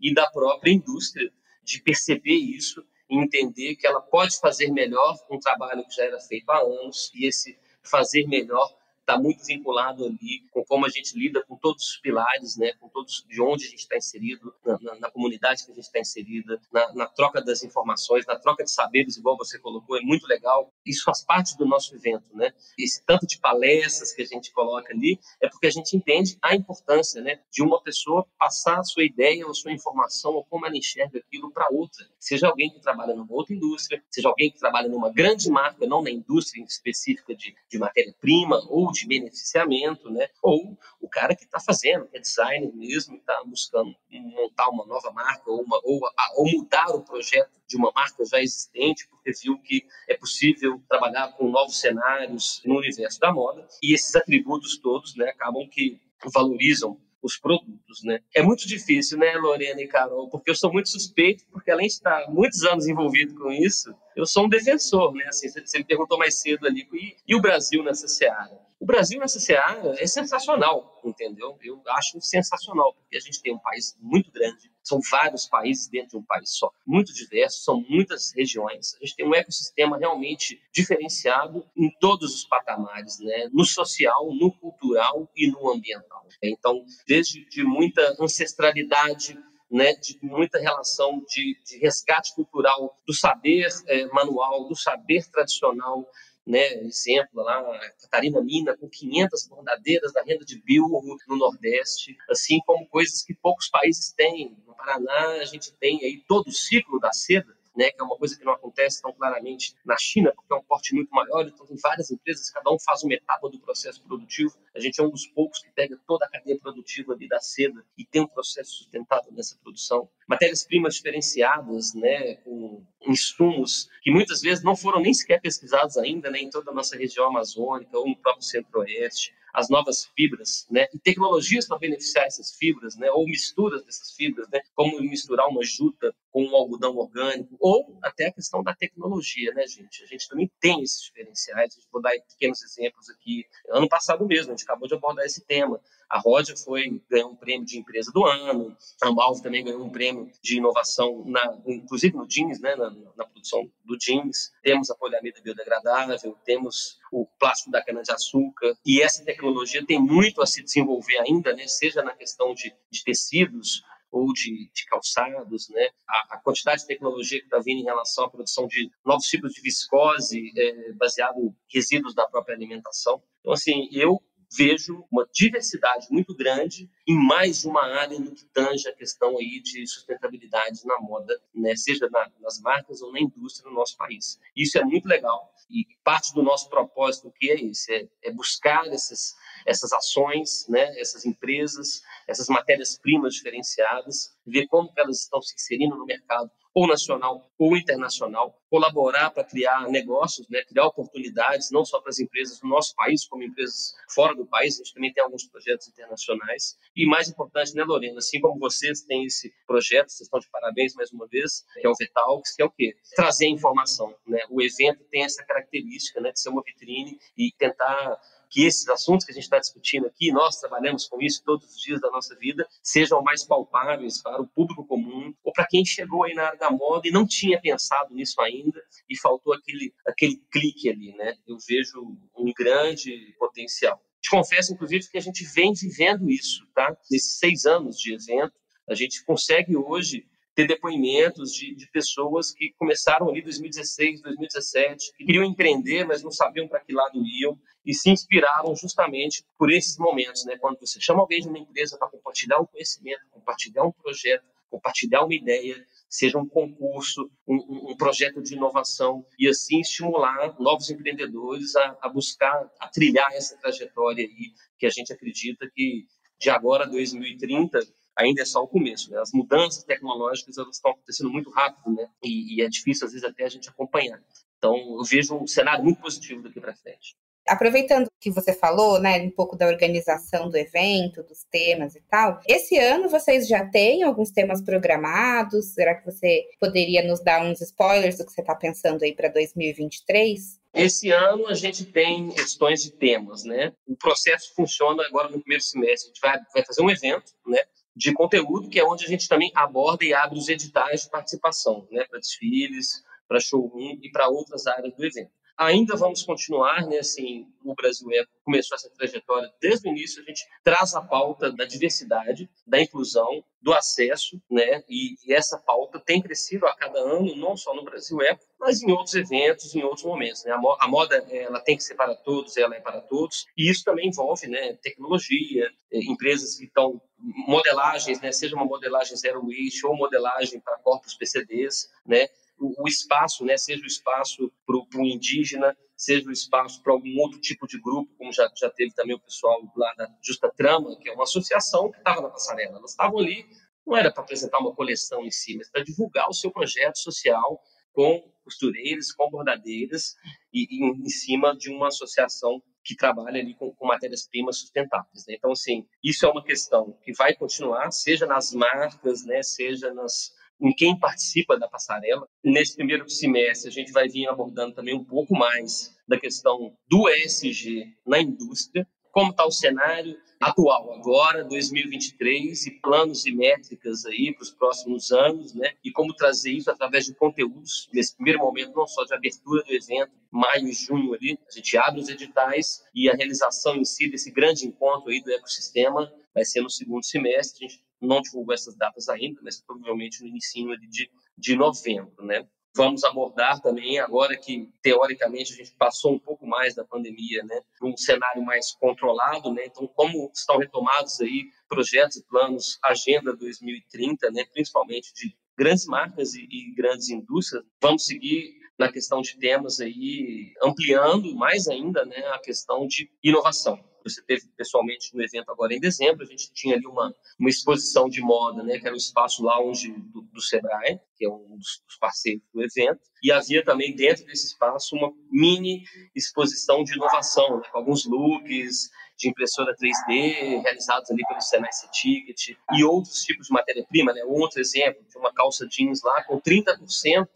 [0.00, 5.38] e da própria indústria de perceber isso e entender que ela pode fazer melhor um
[5.38, 8.70] trabalho que já era feito há anos e esse fazer melhor
[9.08, 12.88] está muito vinculado ali com como a gente lida com todos os pilares, né, com
[12.90, 15.98] todos de onde a gente está inserido, na, na, na, comunidade que a gente está
[15.98, 20.26] inserida, na, na, troca das informações, na troca de saberes, igual você colocou, é muito
[20.26, 20.70] legal.
[20.84, 22.52] Isso faz parte do nosso evento, né?
[22.78, 26.54] Esse tanto de palestras que a gente coloca ali é porque a gente entende a
[26.54, 30.76] importância, né, de uma pessoa passar a sua ideia ou sua informação ou como ela
[30.76, 32.06] enxerga aquilo para outra.
[32.18, 36.02] Seja alguém que trabalha numa outra indústria, seja alguém que trabalha numa grande marca, não
[36.02, 40.28] na indústria específica de, de matéria-prima ou de de beneficiamento, né?
[40.42, 45.10] Ou o cara que está fazendo, que é designer mesmo, está buscando montar uma nova
[45.12, 46.00] marca ou, uma, ou,
[46.36, 51.32] ou mudar o projeto de uma marca já existente, porque viu que é possível trabalhar
[51.32, 53.66] com novos cenários no universo da moda.
[53.82, 56.00] E esses atributos todos, né, acabam que
[56.32, 58.20] valorizam os produtos, né?
[58.34, 61.94] É muito difícil, né, Lorena e Carol, porque eu sou muito suspeito, porque além de
[61.94, 65.24] estar muitos anos envolvido com isso, eu sou um defensor, né?
[65.28, 68.67] Assim, você me perguntou mais cedo ali, e, e o Brasil nessa seara?
[68.80, 71.58] O Brasil nessa seara é sensacional, entendeu?
[71.60, 76.10] Eu acho sensacional, porque a gente tem um país muito grande, são vários países dentro
[76.10, 78.94] de um país só, muito diversos, são muitas regiões.
[78.94, 83.48] A gente tem um ecossistema realmente diferenciado em todos os patamares, né?
[83.52, 86.24] No social, no cultural e no ambiental.
[86.40, 89.36] Então, desde de muita ancestralidade
[89.70, 96.08] né, de muita relação de, de resgate cultural do saber é, manual, do saber tradicional,
[96.48, 97.62] né, exemplo lá,
[98.00, 103.34] Catarina Mina com 500 bordadeiras da renda de bilro no Nordeste, assim como coisas que
[103.34, 104.56] poucos países têm.
[104.66, 108.16] No Paraná a gente tem aí todo o ciclo da seda, né, que é uma
[108.16, 111.64] coisa que não acontece tão claramente na China, porque é um porte muito maior, então
[111.64, 114.52] tem várias empresas, cada um faz uma etapa do processo produtivo.
[114.74, 117.86] A gente é um dos poucos que pega toda a cadeia produtiva ali da seda
[117.96, 120.10] e tem um processo sustentável nessa produção.
[120.26, 126.40] Matérias-primas diferenciadas, né, com insumos que muitas vezes não foram nem sequer pesquisados ainda, né,
[126.40, 130.86] em toda a nossa região amazônica ou no próprio centro-oeste as novas fibras, né?
[130.94, 133.10] E tecnologias para beneficiar essas fibras, né?
[133.10, 134.60] Ou misturas dessas fibras, né?
[134.74, 139.66] Como misturar uma juta com um algodão orgânico, ou até a questão da tecnologia, né,
[139.66, 140.02] gente?
[140.02, 141.76] A gente também tem esses diferenciais.
[141.92, 143.44] Vou dar pequenos exemplos aqui.
[143.70, 145.80] Ano passado mesmo, a gente acabou de abordar esse tema.
[146.08, 149.90] A Rodia foi ganhou um prêmio de empresa do ano, a Malve também ganhou um
[149.90, 154.50] prêmio de inovação, na, inclusive no jeans, né, na, na produção do jeans.
[154.62, 160.46] Temos a poliamida biodegradável, temos o plástico da cana-de-açúcar, e essa tecnologia tem muito a
[160.46, 165.88] se desenvolver ainda, né, seja na questão de, de tecidos, ou de, de calçados, né?
[166.08, 169.52] A, a, quantidade de tecnologia que está vindo em relação à produção de novos tipos
[169.52, 173.22] de viscose é, baseado em resíduos da própria alimentação.
[173.40, 174.18] Então, assim, eu
[174.50, 179.60] vejo uma diversidade muito grande em mais uma área no que tange a questão aí
[179.60, 181.76] de sustentabilidade na moda, né?
[181.76, 184.38] seja na, nas marcas ou na indústria no nosso país.
[184.56, 188.86] Isso é muito legal e parte do nosso propósito que é esse, é, é buscar
[188.86, 189.34] esses,
[189.66, 190.98] essas ações, né?
[190.98, 197.44] essas empresas, essas matérias-primas diferenciadas, ver como elas estão se inserindo no mercado ou nacional
[197.58, 202.68] ou internacional, colaborar para criar negócios, né, criar oportunidades, não só para as empresas do
[202.68, 206.78] nosso país, como empresas fora do país, a gente também tem alguns projetos internacionais.
[206.94, 210.94] E mais importante, né, Lorena, assim como vocês têm esse projeto, vocês estão de parabéns
[210.94, 212.94] mais uma vez, que é o Vetalks, que é o quê?
[213.16, 214.38] Trazer informação, né?
[214.48, 219.24] O evento tem essa característica, né, de ser uma vitrine e tentar que esses assuntos
[219.24, 222.34] que a gente está discutindo aqui, nós trabalhamos com isso todos os dias da nossa
[222.36, 226.58] vida, sejam mais palpáveis para o público comum ou para quem chegou aí na área
[226.58, 231.34] da moda e não tinha pensado nisso ainda e faltou aquele, aquele clique ali, né?
[231.46, 232.00] Eu vejo
[232.36, 234.00] um grande potencial.
[234.20, 236.96] Te confesso, inclusive, que a gente vem vivendo isso, tá?
[237.10, 238.52] Nesses seis anos de evento,
[238.88, 240.26] a gente consegue hoje
[240.58, 246.20] ter depoimentos de, de pessoas que começaram ali em 2016, 2017, que queriam empreender, mas
[246.20, 250.58] não sabiam para que lado iam e se inspiraram justamente por esses momentos, né?
[250.58, 255.24] Quando você chama alguém de uma empresa para compartilhar um conhecimento, compartilhar um projeto, compartilhar
[255.24, 255.76] uma ideia,
[256.10, 262.08] seja um concurso, um, um projeto de inovação e assim estimular novos empreendedores a, a
[262.08, 266.04] buscar, a trilhar essa trajetória aí que a gente acredita que
[266.40, 267.78] de agora a 2030
[268.18, 269.10] ainda é só o começo.
[269.10, 269.20] Né?
[269.20, 272.08] As mudanças tecnológicas elas estão acontecendo muito rápido, né?
[272.22, 274.20] E, e, é difícil às vezes até a gente acompanhar.
[274.58, 277.16] Então eu vejo um cenário muito positivo daqui para frente.
[277.46, 282.40] Aproveitando que você falou, né, um pouco da organização do evento, dos temas e tal,
[282.46, 285.72] esse ano vocês já têm alguns temas programados?
[285.72, 289.28] Será que você poderia nos dar uns spoilers do que você está pensando aí para
[289.28, 290.58] 2023?
[290.74, 293.72] Esse ano a gente tem questões de temas, né?
[293.86, 296.10] O processo funciona agora no primeiro semestre.
[296.10, 297.58] A gente vai, vai fazer um evento, né?
[297.98, 301.86] De conteúdo, que é onde a gente também aborda e abre os editais de participação,
[301.90, 305.32] né, para desfiles, para showroom e para outras áreas do evento.
[305.58, 306.98] Ainda vamos continuar, né?
[306.98, 310.22] Assim, o Brasil é, começou essa trajetória desde o início.
[310.22, 314.84] A gente traz a pauta da diversidade, da inclusão, do acesso, né?
[314.88, 318.82] E, e essa pauta tem crescido a cada ano, não só no Brasil é, mas
[318.82, 320.44] em outros eventos, em outros momentos.
[320.44, 320.52] Né?
[320.52, 323.46] A, moda ela tem que ser para todos, ela é para todos.
[323.56, 324.74] E isso também envolve, né?
[324.74, 328.30] Tecnologia, eh, empresas que estão modelagens, né?
[328.30, 332.28] Seja uma modelagem zero waste ou modelagem para corpos PCDs, né?
[332.58, 337.40] O, espaço, né, seja o espaço para o indígena, seja o espaço para algum outro
[337.40, 341.08] tipo de grupo, como já, já teve também o pessoal lá da Justa Trama, que
[341.08, 342.78] é uma associação que estava na passarela.
[342.78, 343.46] Elas estavam ali,
[343.86, 347.60] não era para apresentar uma coleção em si, mas para divulgar o seu projeto social
[347.92, 350.14] com costureiras, com bordadeiras
[350.52, 355.26] e, e em cima de uma associação que trabalha ali com, com matérias-primas sustentáveis.
[355.26, 355.34] Né?
[355.36, 360.32] Então, assim, isso é uma questão que vai continuar, seja nas marcas, né, seja nas,
[360.60, 362.26] em quem participa da passarela.
[362.44, 367.08] Nesse primeiro semestre, a gente vai vir abordando também um pouco mais da questão do
[367.08, 374.32] ESG na indústria, como está o cenário atual agora, 2023, e planos e métricas aí
[374.32, 375.72] para os próximos anos, né?
[375.84, 377.88] E como trazer isso através de conteúdos.
[377.92, 381.76] Nesse primeiro momento, não só de abertura do evento, maio e junho ali, a gente
[381.76, 386.44] abre os editais e a realização em si desse grande encontro aí do ecossistema vai
[386.44, 387.66] ser no segundo semestre.
[387.66, 392.46] A gente não divulgou essas datas ainda, mas provavelmente no início de, de novembro, né?
[392.78, 397.60] Vamos abordar também, agora que teoricamente a gente passou um pouco mais da pandemia, né,
[397.82, 404.30] um cenário mais controlado, né, então como estão retomados aí projetos e planos Agenda 2030,
[404.30, 409.80] né, principalmente de grandes marcas e, e grandes indústrias, vamos seguir na questão de temas
[409.80, 415.74] aí, ampliando mais ainda né, a questão de inovação você teve pessoalmente no evento agora
[415.74, 418.98] em dezembro, a gente tinha ali uma, uma exposição de moda, né, que era o
[418.98, 423.64] espaço lounge do, do Sebrae, que é um dos, dos, parceiros do evento, e havia
[423.64, 425.84] também dentro desse espaço uma mini
[426.14, 432.56] exposição de inovação, né, com alguns looks de impressora 3D realizados ali pelo Senai C-Ticket
[432.72, 434.22] e outros tipos de matéria-prima, né?
[434.24, 437.26] Outro exemplo, de uma calça jeans lá com 30%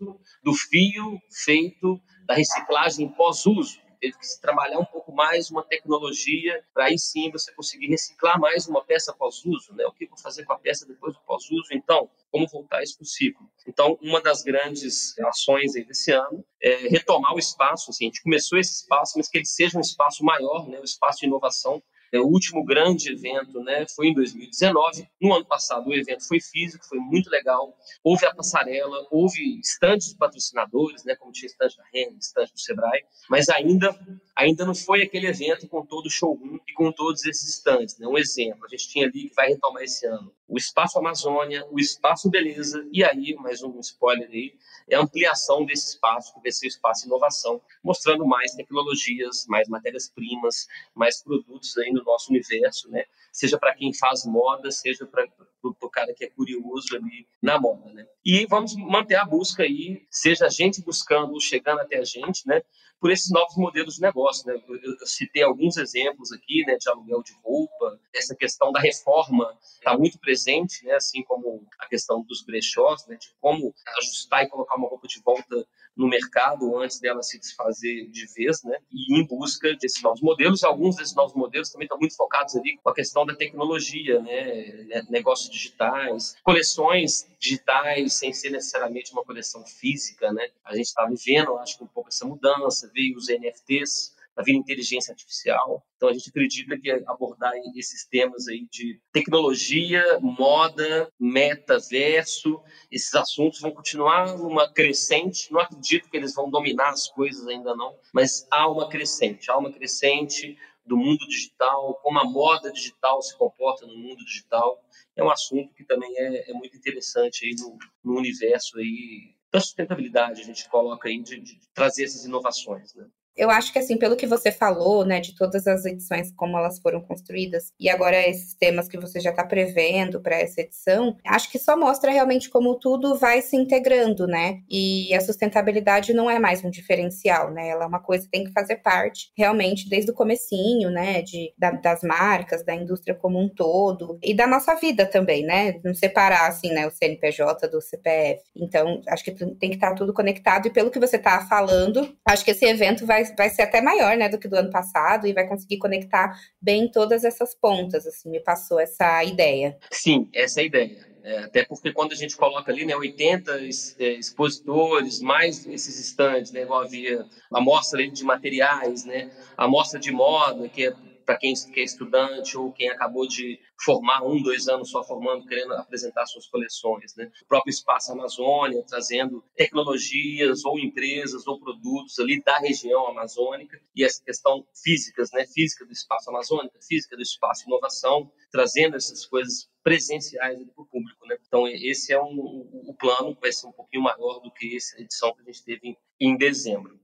[0.44, 6.64] do fio feito da reciclagem pós-uso teve que se trabalhar um pouco mais uma tecnologia
[6.74, 9.86] para aí sim você conseguir reciclar mais uma peça pós-uso, né?
[9.86, 11.68] O que vou fazer com a peça depois do pós-uso?
[11.70, 13.48] Então, como voltar isso ciclo?
[13.64, 18.58] Então, uma das grandes ações desse ano é retomar o espaço, assim, a gente começou
[18.58, 20.80] esse espaço, mas que ele seja um espaço maior, né?
[20.80, 21.80] O espaço de inovação
[22.12, 25.08] é, o último grande evento né, foi em 2019.
[25.20, 27.74] No ano passado, o evento foi físico, foi muito legal.
[28.04, 32.60] Houve a passarela, houve estandes de patrocinadores, né, como tinha estande da Renner, estande do
[32.60, 33.98] Sebrae, mas ainda,
[34.36, 37.98] ainda não foi aquele evento com todo o showroom e com todos esses estandes.
[37.98, 38.06] Né?
[38.06, 41.80] Um exemplo, a gente tinha ali que vai retomar esse ano o Espaço Amazônia, o
[41.80, 44.54] Espaço Beleza, e aí, mais um spoiler aí,
[44.86, 49.66] é a ampliação desse espaço, que vai ser o espaço inovação, mostrando mais tecnologias, mais
[49.66, 53.06] matérias-primas, mais produtos aí no nosso universo, né?
[53.32, 55.26] Seja para quem faz moda, seja para
[55.62, 58.06] o cara que é curioso ali na moda, né?
[58.22, 62.60] E vamos manter a busca aí, seja a gente buscando, chegando até a gente, né?
[63.02, 64.46] Por esses novos modelos de negócio.
[64.46, 64.62] Né?
[64.68, 69.52] Eu, eu, citei alguns exemplos aqui né, de aluguel de roupa, essa questão da reforma
[69.60, 74.48] está muito presente, né, assim como a questão dos brechós, né, de como ajustar e
[74.48, 78.76] colocar uma roupa de volta no mercado antes dela se desfazer de vez, né?
[78.90, 80.64] E em busca desses novos modelos.
[80.64, 85.02] Alguns desses novos modelos também estão muito focados ali com a questão da tecnologia, né?
[85.10, 90.48] Negócios digitais, coleções digitais sem ser necessariamente uma coleção física, né?
[90.64, 94.54] A gente está vivendo, acho que um pouco essa mudança, veio os NFTs, a vir
[94.54, 95.84] inteligência artificial.
[95.96, 103.60] Então a gente acredita que abordar esses temas aí de tecnologia, moda, metaverso, esses assuntos
[103.60, 105.52] vão continuar numa crescente.
[105.52, 109.56] Não acredito que eles vão dominar as coisas ainda não, mas há uma crescente, há
[109.56, 114.82] uma crescente do mundo digital, como a moda digital se comporta no mundo digital.
[115.14, 119.60] É um assunto que também é, é muito interessante aí no, no universo aí da
[119.60, 120.40] sustentabilidade.
[120.40, 123.06] A gente coloca aí de, de trazer essas inovações, né?
[123.36, 126.78] Eu acho que, assim, pelo que você falou, né, de todas as edições, como elas
[126.78, 131.50] foram construídas, e agora esses temas que você já está prevendo para essa edição, acho
[131.50, 134.60] que só mostra realmente como tudo vai se integrando, né?
[134.68, 137.68] E a sustentabilidade não é mais um diferencial, né?
[137.68, 141.52] Ela é uma coisa que tem que fazer parte, realmente, desde o comecinho, né, de,
[141.58, 145.80] da, das marcas, da indústria como um todo, e da nossa vida também, né?
[145.84, 148.42] Não separar, assim, né, o CNPJ do CPF.
[148.54, 152.14] Então, acho que tem que estar tá tudo conectado, e pelo que você está falando,
[152.26, 154.70] acho que esse evento vai vai, vai ser até maior, né, do que do ano
[154.70, 159.76] passado e vai conseguir conectar bem todas essas pontas, assim, me passou essa ideia.
[159.90, 161.12] Sim, essa é a ideia.
[161.24, 163.52] É, até porque quando a gente coloca ali né, 80
[164.00, 170.00] é, expositores, mais esses estandes, né, igual havia a mostra de materiais, né, a mostra
[170.00, 170.94] de moda, que é
[171.24, 175.72] para quem é estudante ou quem acabou de formar um, dois anos só formando, querendo
[175.74, 177.14] apresentar suas coleções.
[177.16, 177.30] Né?
[177.42, 184.04] O próprio Espaço Amazônia, trazendo tecnologias ou empresas ou produtos ali da região amazônica e
[184.04, 185.46] essa questão físicas, né?
[185.46, 191.26] física do Espaço Amazônica, física do Espaço Inovação, trazendo essas coisas presenciais para o público.
[191.26, 191.36] Né?
[191.46, 192.38] Então, esse é um,
[192.86, 195.96] o plano, vai ser um pouquinho maior do que essa edição que a gente teve
[196.20, 197.01] em dezembro.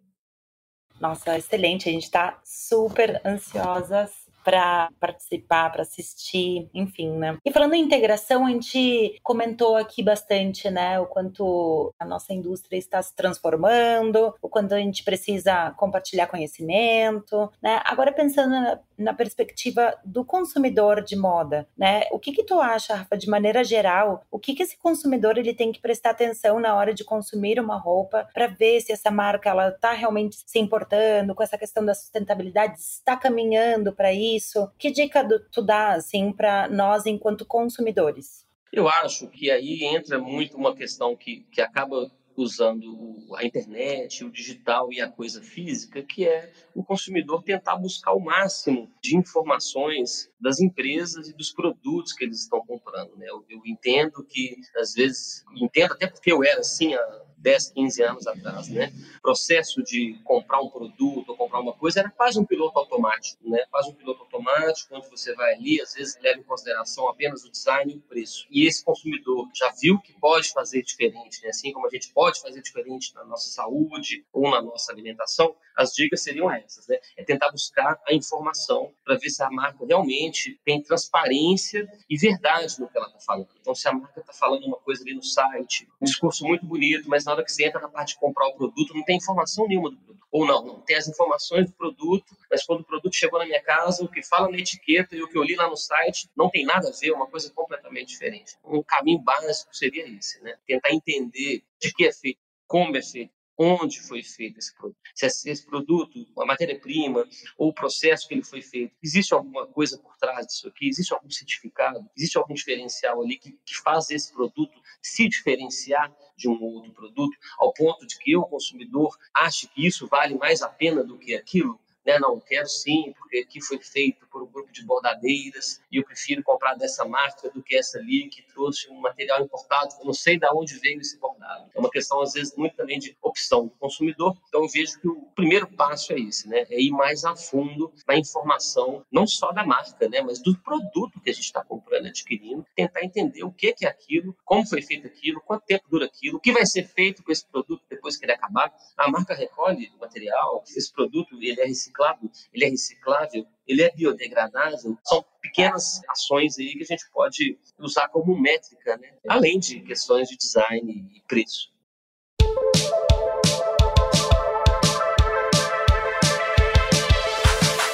[1.00, 1.88] Nossa, excelente.
[1.88, 7.38] A gente está super ansiosas para participar, para assistir, enfim, né?
[7.44, 12.76] E falando em integração, a gente comentou aqui bastante, né, o quanto a nossa indústria
[12.76, 17.80] está se transformando, o quanto a gente precisa compartilhar conhecimento, né?
[17.84, 22.02] Agora pensando na, na perspectiva do consumidor de moda, né?
[22.10, 25.54] O que que tu acha, Rafa, de maneira geral, o que que esse consumidor ele
[25.54, 29.50] tem que prestar atenção na hora de consumir uma roupa para ver se essa marca
[29.50, 34.27] ela está realmente se importando com essa questão da sustentabilidade, está caminhando para isso?
[34.36, 34.70] Isso?
[34.78, 38.46] Que dica tu dá, assim, para nós enquanto consumidores?
[38.72, 44.30] Eu acho que aí entra muito uma questão que, que acaba usando a internet, o
[44.30, 50.30] digital e a coisa física, que é o consumidor tentar buscar o máximo de informações
[50.40, 53.16] das empresas e dos produtos que eles estão comprando.
[53.16, 53.26] Né?
[53.28, 58.02] Eu, eu entendo que, às vezes, entendo até porque eu era assim há 10, 15
[58.02, 58.92] anos atrás, né?
[59.18, 63.48] O processo de comprar um produto ou comprar uma coisa era quase um piloto automático,
[63.48, 63.64] né?
[63.70, 67.50] Quase um piloto automático, onde você vai ali, às vezes leva em consideração apenas o
[67.50, 68.46] design e o preço.
[68.50, 71.50] E esse consumidor já viu que pode fazer diferente, né?
[71.50, 75.92] Assim como a gente pode fazer diferente na nossa saúde ou na nossa alimentação, as
[75.92, 76.98] dicas seriam essas, né?
[77.16, 82.80] É tentar buscar a informação para ver se a marca realmente tem transparência e verdade
[82.80, 83.48] no que ela está falando.
[83.60, 87.08] Então, se a marca está falando uma coisa ali no site, um discurso muito bonito,
[87.08, 89.68] mas na hora que você entra na parte de comprar o produto, não tem informação
[89.68, 90.18] nenhuma do produto.
[90.32, 93.62] Ou não, não tem as informações do produto, mas quando o produto chegou na minha
[93.62, 96.50] casa, o que fala na etiqueta e o que eu li lá no site não
[96.50, 98.56] tem nada a ver, é uma coisa completamente diferente.
[98.64, 100.56] Um caminho básico seria esse, né?
[100.66, 104.96] Tentar entender de que é feito, como é feito, onde foi feito esse produto.
[105.14, 109.98] Se esse produto, a matéria-prima ou o processo que ele foi feito, existe alguma coisa
[109.98, 110.88] por trás disso aqui?
[110.88, 112.08] Existe algum certificado?
[112.16, 117.36] Existe algum diferencial ali que, que faz esse produto se diferenciar de um outro produto,
[117.58, 121.34] ao ponto de que eu, consumidor, ache que isso vale mais a pena do que
[121.34, 121.80] aquilo?
[122.08, 122.18] Né?
[122.18, 126.42] Não, quero sim, porque aqui foi feito por um grupo de bordadeiras e eu prefiro
[126.42, 130.38] comprar dessa marca do que essa ali que trouxe um material importado, eu não sei
[130.38, 131.70] de onde veio esse bordado.
[131.74, 134.34] É uma questão, às vezes, muito também de opção do consumidor.
[134.48, 136.64] Então, eu vejo que o primeiro passo é esse, né?
[136.70, 140.22] É ir mais a fundo na informação, não só da marca, né?
[140.22, 144.34] Mas do produto que a gente está comprando, adquirindo, tentar entender o que é aquilo,
[144.46, 147.46] como foi feito aquilo, quanto tempo dura aquilo, o que vai ser feito com esse
[147.46, 148.72] produto depois que ele acabar.
[148.96, 153.82] A marca recolhe o material, esse produto ele é reciclado reciclado, ele é reciclável, ele
[153.82, 154.98] é biodegradável.
[155.04, 159.12] São pequenas ações aí que a gente pode usar como métrica, né?
[159.28, 161.72] além de questões de design e preço.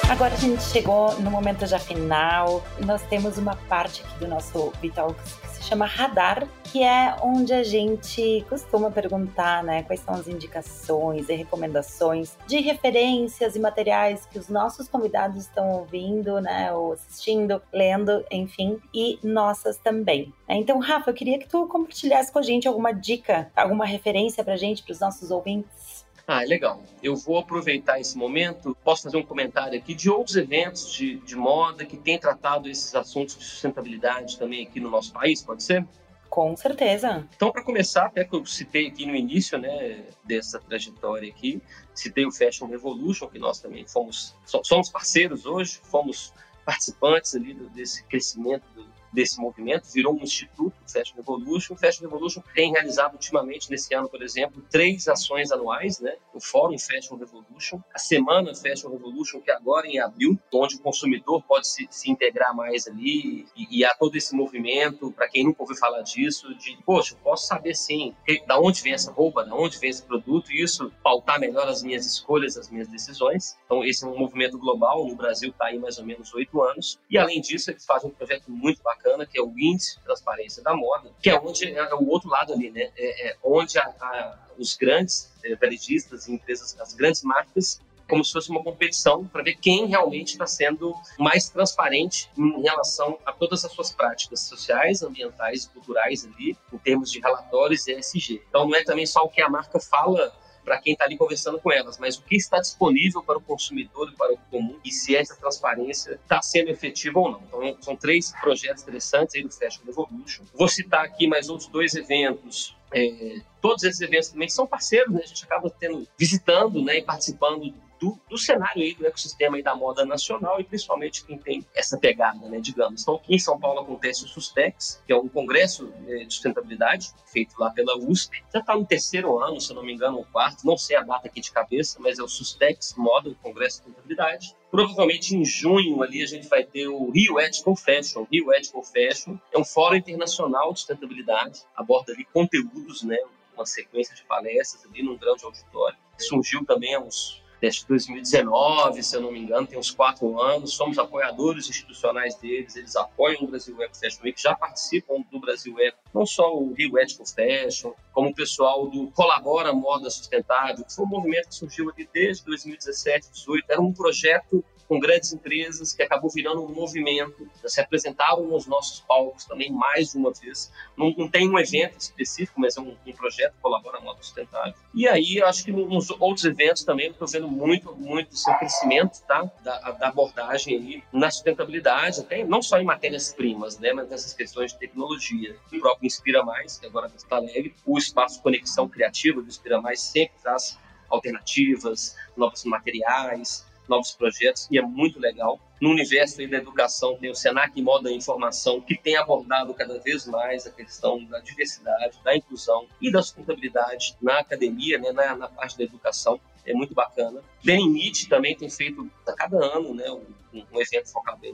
[0.07, 2.63] Agora a gente chegou no momento já final.
[2.85, 7.51] Nós temos uma parte aqui do nosso Vital que se chama Radar, que é onde
[7.51, 14.27] a gente costuma perguntar, né, quais são as indicações e recomendações de referências e materiais
[14.27, 20.31] que os nossos convidados estão ouvindo, né, ou assistindo, lendo, enfim, e nossas também.
[20.47, 24.55] Então, Rafa, eu queria que tu compartilhasse com a gente alguma dica, alguma referência pra
[24.55, 26.04] gente, para os nossos ouvintes.
[26.27, 26.81] Ah, legal.
[27.03, 31.35] Eu vou aproveitar esse momento, posso fazer um comentário aqui de outros eventos de, de
[31.35, 35.85] moda que têm tratado esses assuntos de sustentabilidade também aqui no nosso país, pode ser?
[36.27, 37.25] Com certeza.
[37.35, 41.61] Então, para começar, até que eu citei aqui no início né, dessa trajetória aqui,
[41.93, 46.33] citei o Fashion Revolution, que nós também fomos, somos parceiros hoje, fomos
[46.65, 48.85] participantes ali desse crescimento do,
[49.15, 51.75] desse movimento, virou um instituto, Fashion Revolution.
[51.75, 56.15] Fashion Revolution tem realizado ultimamente, nesse ano, por exemplo, três ações anuais, né?
[56.33, 60.79] O Fórum Fashion Revolution, a Semana Fashion Revolution, que é agora em abril, onde o
[60.79, 65.45] consumidor pode se, se integrar mais ali e, e há todo esse movimento, para quem
[65.45, 68.13] nunca ouviu falar disso, de, poxa, eu posso saber sim,
[68.45, 71.81] da onde vem essa roupa, da onde vem esse produto, e isso pautar melhor as
[71.81, 73.57] minhas escolhas, as minhas decisões.
[73.65, 76.99] Então, esse é um movimento global, no Brasil está aí mais ou menos oito anos,
[77.09, 80.63] e além disso, eles fazem um projeto muito bacana que é o índice de transparência
[80.63, 82.91] da moda, que é onde é, é o outro lado ali, né?
[82.97, 88.23] É, é onde a, a, os grandes é, varejistas e empresas, as grandes marcas como
[88.23, 93.31] se fosse uma competição para ver quem realmente está sendo mais transparente em relação a
[93.31, 98.43] todas as suas práticas sociais, ambientais e culturais ali, em termos de relatórios ESG.
[98.47, 100.33] Então não é também só o que a marca fala
[100.65, 104.09] para quem está ali conversando com elas, mas o que está disponível para o consumidor
[104.11, 107.41] e para o comum e se essa transparência está sendo efetiva ou não.
[107.47, 110.43] Então, são três projetos interessantes aí do Fashion Revolution.
[110.53, 115.21] Vou citar aqui mais outros dois eventos é, todos esses eventos também são parceiros, né?
[115.21, 119.63] A gente acaba tendo, visitando, né, e participando do, do cenário aí, do ecossistema aí
[119.63, 123.01] da moda nacional e principalmente quem tem essa pegada, né, digamos.
[123.01, 127.13] Então, aqui em São Paulo acontece o SUSTEX, que é um congresso é, de sustentabilidade
[127.25, 128.43] feito lá pela USP.
[128.53, 131.27] Já está no terceiro ano, se não me engano, ou quarto, não sei a data
[131.27, 134.55] aqui de cabeça, mas é o SUSTEX Moda, o Congresso de Sustentabilidade.
[134.69, 138.27] Provavelmente em junho ali a gente vai ter o Rio Ethical Fashion.
[138.31, 143.17] Rio Ethical Fashion é um fórum internacional de sustentabilidade, aborda ali conteúdos, né,
[143.55, 145.97] uma sequência de palestras ali num grande auditório.
[146.17, 150.73] Surgiu também há uns desde 2019, se eu não me engano, tem uns quatro anos.
[150.73, 155.75] Somos apoiadores institucionais deles, eles apoiam o Brasil Eco Fashion Week, já participam do Brasil
[155.79, 160.93] Eco, não só o Rio Ethical Fashion, como o pessoal do Colabora Moda Sustentável, que
[160.93, 163.65] foi um movimento que surgiu aqui desde 2017, 2018.
[163.69, 168.99] Era um projeto com grandes empresas, que acabou virando um movimento, se apresentaram nos nossos
[169.01, 170.71] palcos também mais uma vez.
[170.95, 174.73] Não, não tem um evento específico, mas é um, um projeto colabora modo sustentável.
[174.93, 179.49] E aí, acho que nos outros eventos também estou vendo muito, muito seu crescimento tá?
[179.63, 183.91] da, da abordagem aí na sustentabilidade, até não só em matérias-primas, né?
[183.93, 185.55] mas nessas questões de tecnologia.
[185.73, 189.99] O próprio Inspira Mais, que agora está alegre, o espaço Conexão Criativa do Inspira Mais
[189.99, 190.77] sempre traz
[191.09, 195.59] alternativas, novos materiais, novos projetos e é muito legal.
[195.81, 200.25] No universo da educação tem o Senac Moda e Informação, que tem abordado cada vez
[200.25, 205.47] mais a questão da diversidade, da inclusão e da sustentabilidade na academia, né, na, na
[205.47, 206.39] parte da educação.
[206.65, 207.41] É muito bacana.
[207.63, 211.45] Denimite também tem feito a cada ano né, um, um evento focado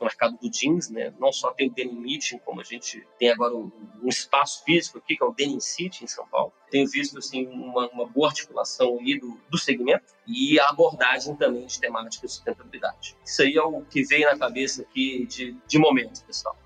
[0.00, 1.12] no mercado do jeans, né?
[1.18, 3.70] Não só tem o Denim Meeting, como a gente tem agora um
[4.04, 6.52] espaço físico aqui, que é o Denim City, em São Paulo.
[6.70, 11.66] Tenho visto, assim, uma, uma boa articulação aí do, do segmento e a abordagem também
[11.66, 13.16] de temática de sustentabilidade.
[13.24, 16.56] Isso aí é o que veio na cabeça aqui de, de momento, pessoal.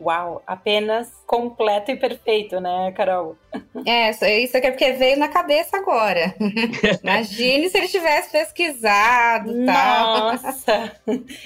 [0.00, 3.36] Uau, apenas completo e perfeito, né, Carol?
[3.84, 6.34] É, isso aqui é porque veio na cabeça agora.
[7.02, 9.52] Imagine se ele tivesse pesquisado.
[9.54, 10.92] Nossa,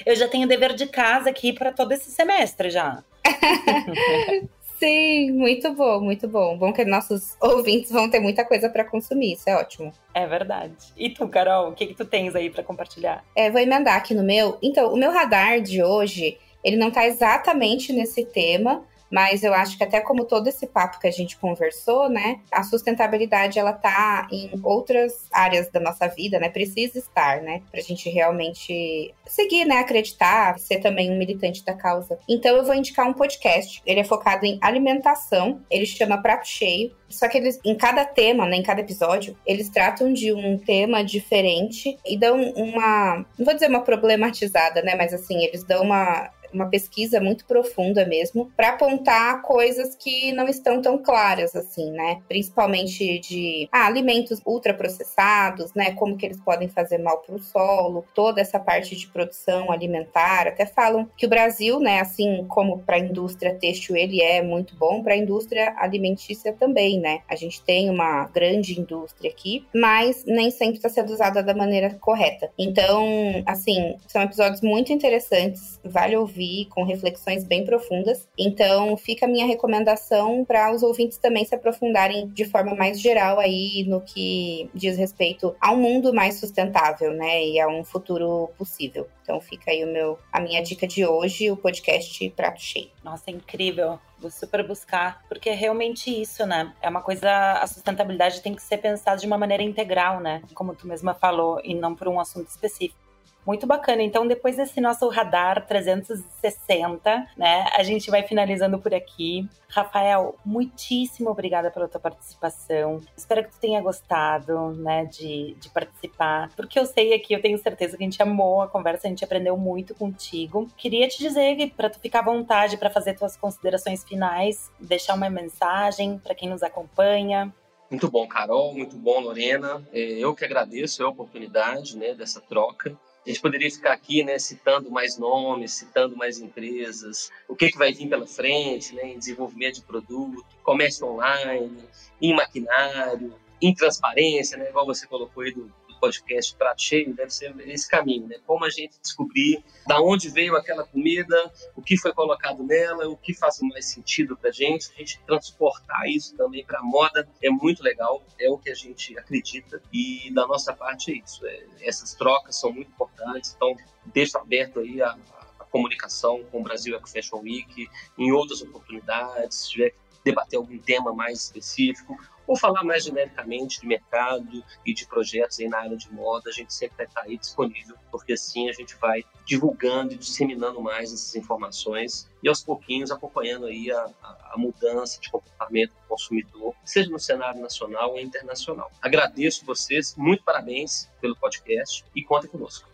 [0.05, 3.03] eu já tenho dever de casa aqui para todo esse semestre já.
[4.83, 6.59] Sim, muito bom, muito bom.
[6.59, 9.93] Bom que nossos ouvintes vão ter muita coisa para consumir, isso é ótimo.
[10.13, 10.75] É verdade.
[10.97, 13.25] E tu, Carol, o que, que tu tens aí para compartilhar?
[13.37, 14.59] É, vou emendar aqui no meu.
[14.61, 19.77] Então, o meu radar de hoje ele não está exatamente nesse tema, mas eu acho
[19.77, 24.27] que até como todo esse papo que a gente conversou, né, a sustentabilidade ela tá
[24.33, 29.81] em outras áreas da nossa vida, né, precisa estar, né, pra gente realmente seguir, né,
[29.81, 32.19] acreditar, ser também um militante da causa.
[32.27, 36.91] Então eu vou indicar um podcast, ele é focado em alimentação, ele chama Prato Cheio,
[37.11, 41.05] só que eles, em cada tema, né, em cada episódio, eles tratam de um tema
[41.05, 46.31] diferente e dão uma, não vou dizer uma problematizada, né, mas assim, eles dão uma
[46.53, 52.21] uma pesquisa muito profunda mesmo, para apontar coisas que não estão tão claras assim, né?
[52.29, 55.93] Principalmente de ah, alimentos ultraprocessados, né?
[55.93, 60.47] Como que eles podem fazer mal para o solo, toda essa parte de produção alimentar.
[60.47, 64.77] Até falam que o Brasil, né, assim como para a indústria têxtil ele é muito
[64.77, 67.21] bom, para a indústria alimentícia também, né?
[67.29, 71.95] A gente tem uma grande indústria aqui, mas nem sempre está sendo usada da maneira
[72.01, 72.51] correta.
[72.59, 78.28] Então, assim, são episódios muito interessantes, vale ouvir ouvir, com reflexões bem profundas.
[78.36, 83.38] Então, fica a minha recomendação para os ouvintes também se aprofundarem de forma mais geral
[83.38, 88.51] aí no que diz respeito a um mundo mais sustentável, né, e a um futuro
[88.59, 89.07] possível.
[89.22, 92.90] Então, fica aí o meu, a minha dica de hoje, o podcast Prato Cheio.
[93.05, 96.72] Nossa, é incrível vou super buscar, porque é realmente isso, né?
[96.80, 100.43] É uma coisa, a sustentabilidade tem que ser pensada de uma maneira integral, né?
[100.55, 103.02] Como tu mesma falou, e não por um assunto específico.
[103.45, 104.03] Muito bacana.
[104.03, 109.49] Então, depois desse nosso radar 360, né, a gente vai finalizando por aqui.
[109.68, 113.01] Rafael, muitíssimo obrigada pela tua participação.
[113.16, 117.59] Espero que tu tenha gostado, né, de, de participar, porque eu sei aqui, eu tenho
[117.59, 120.68] certeza que a gente amou a conversa, a gente aprendeu muito contigo.
[120.76, 125.14] Queria te dizer que para tu ficar à vontade para fazer tuas considerações finais, deixar
[125.14, 127.53] uma mensagem para quem nos acompanha.
[127.90, 129.86] Muito bom, Carol, muito bom, Lorena.
[129.93, 132.97] É, eu que agradeço a oportunidade, né, dessa troca.
[133.25, 137.79] A gente poderia ficar aqui, né, citando mais nomes, citando mais empresas, o que, que
[137.79, 141.85] vai vir pela frente, né, em desenvolvimento de produto, comércio online,
[142.20, 145.73] em maquinário, em transparência, né, igual você colocou aí do,
[146.03, 148.39] podcast Prato Cheio deve ser esse caminho, né?
[148.45, 151.37] Como a gente descobrir da onde veio aquela comida,
[151.77, 156.09] o que foi colocado nela, o que faz mais sentido para gente, a gente transportar
[156.09, 160.45] isso também para moda é muito legal, é o que a gente acredita e da
[160.45, 161.47] nossa parte é isso.
[161.47, 163.77] É, essas trocas são muito importantes, então
[164.07, 165.17] deixo aberto aí a,
[165.61, 167.89] a comunicação com o Brasil Eco Fashion Week,
[168.19, 172.16] em outras oportunidades, se tiver que debater algum tema mais específico,
[172.47, 176.53] ou falar mais genericamente de mercado e de projetos aí na área de moda, a
[176.53, 181.12] gente sempre vai estar aí disponível, porque assim a gente vai divulgando e disseminando mais
[181.12, 186.75] essas informações e aos pouquinhos acompanhando aí a, a, a mudança de comportamento do consumidor,
[186.85, 188.91] seja no cenário nacional ou internacional.
[189.01, 192.91] Agradeço vocês, muito parabéns pelo podcast e contem conosco.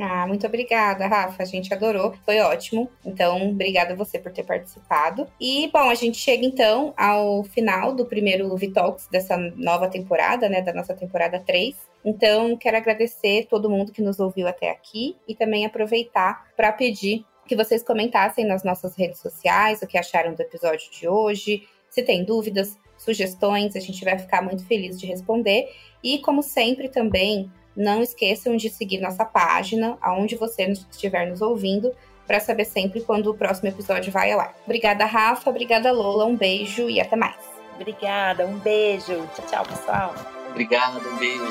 [0.00, 1.42] Ah, muito obrigada, Rafa.
[1.42, 2.14] A gente adorou.
[2.24, 2.90] Foi ótimo.
[3.04, 5.26] Então, obrigada a você por ter participado.
[5.38, 10.62] E, bom, a gente chega então ao final do primeiro Vitalks dessa nova temporada, né?
[10.62, 11.76] Da nossa temporada 3.
[12.04, 17.24] Então, quero agradecer todo mundo que nos ouviu até aqui e também aproveitar para pedir
[17.46, 21.68] que vocês comentassem nas nossas redes sociais o que acharam do episódio de hoje.
[21.90, 25.68] Se tem dúvidas, sugestões, a gente vai ficar muito feliz de responder.
[26.02, 31.92] E, como sempre, também não esqueçam de seguir nossa página, aonde você estiver nos ouvindo,
[32.26, 34.54] para saber sempre quando o próximo episódio vai ao ar.
[34.64, 35.50] Obrigada, Rafa.
[35.50, 36.24] Obrigada, Lola.
[36.24, 37.36] Um beijo e até mais.
[37.76, 38.46] Obrigada.
[38.46, 39.28] Um beijo.
[39.34, 40.14] Tchau, tchau, pessoal.
[40.50, 41.06] Obrigado.
[41.08, 41.44] Um beijo.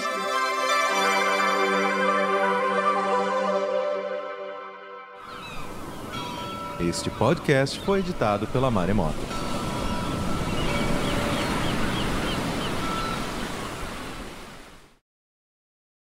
[6.80, 9.53] Este podcast foi editado pela Maremoto.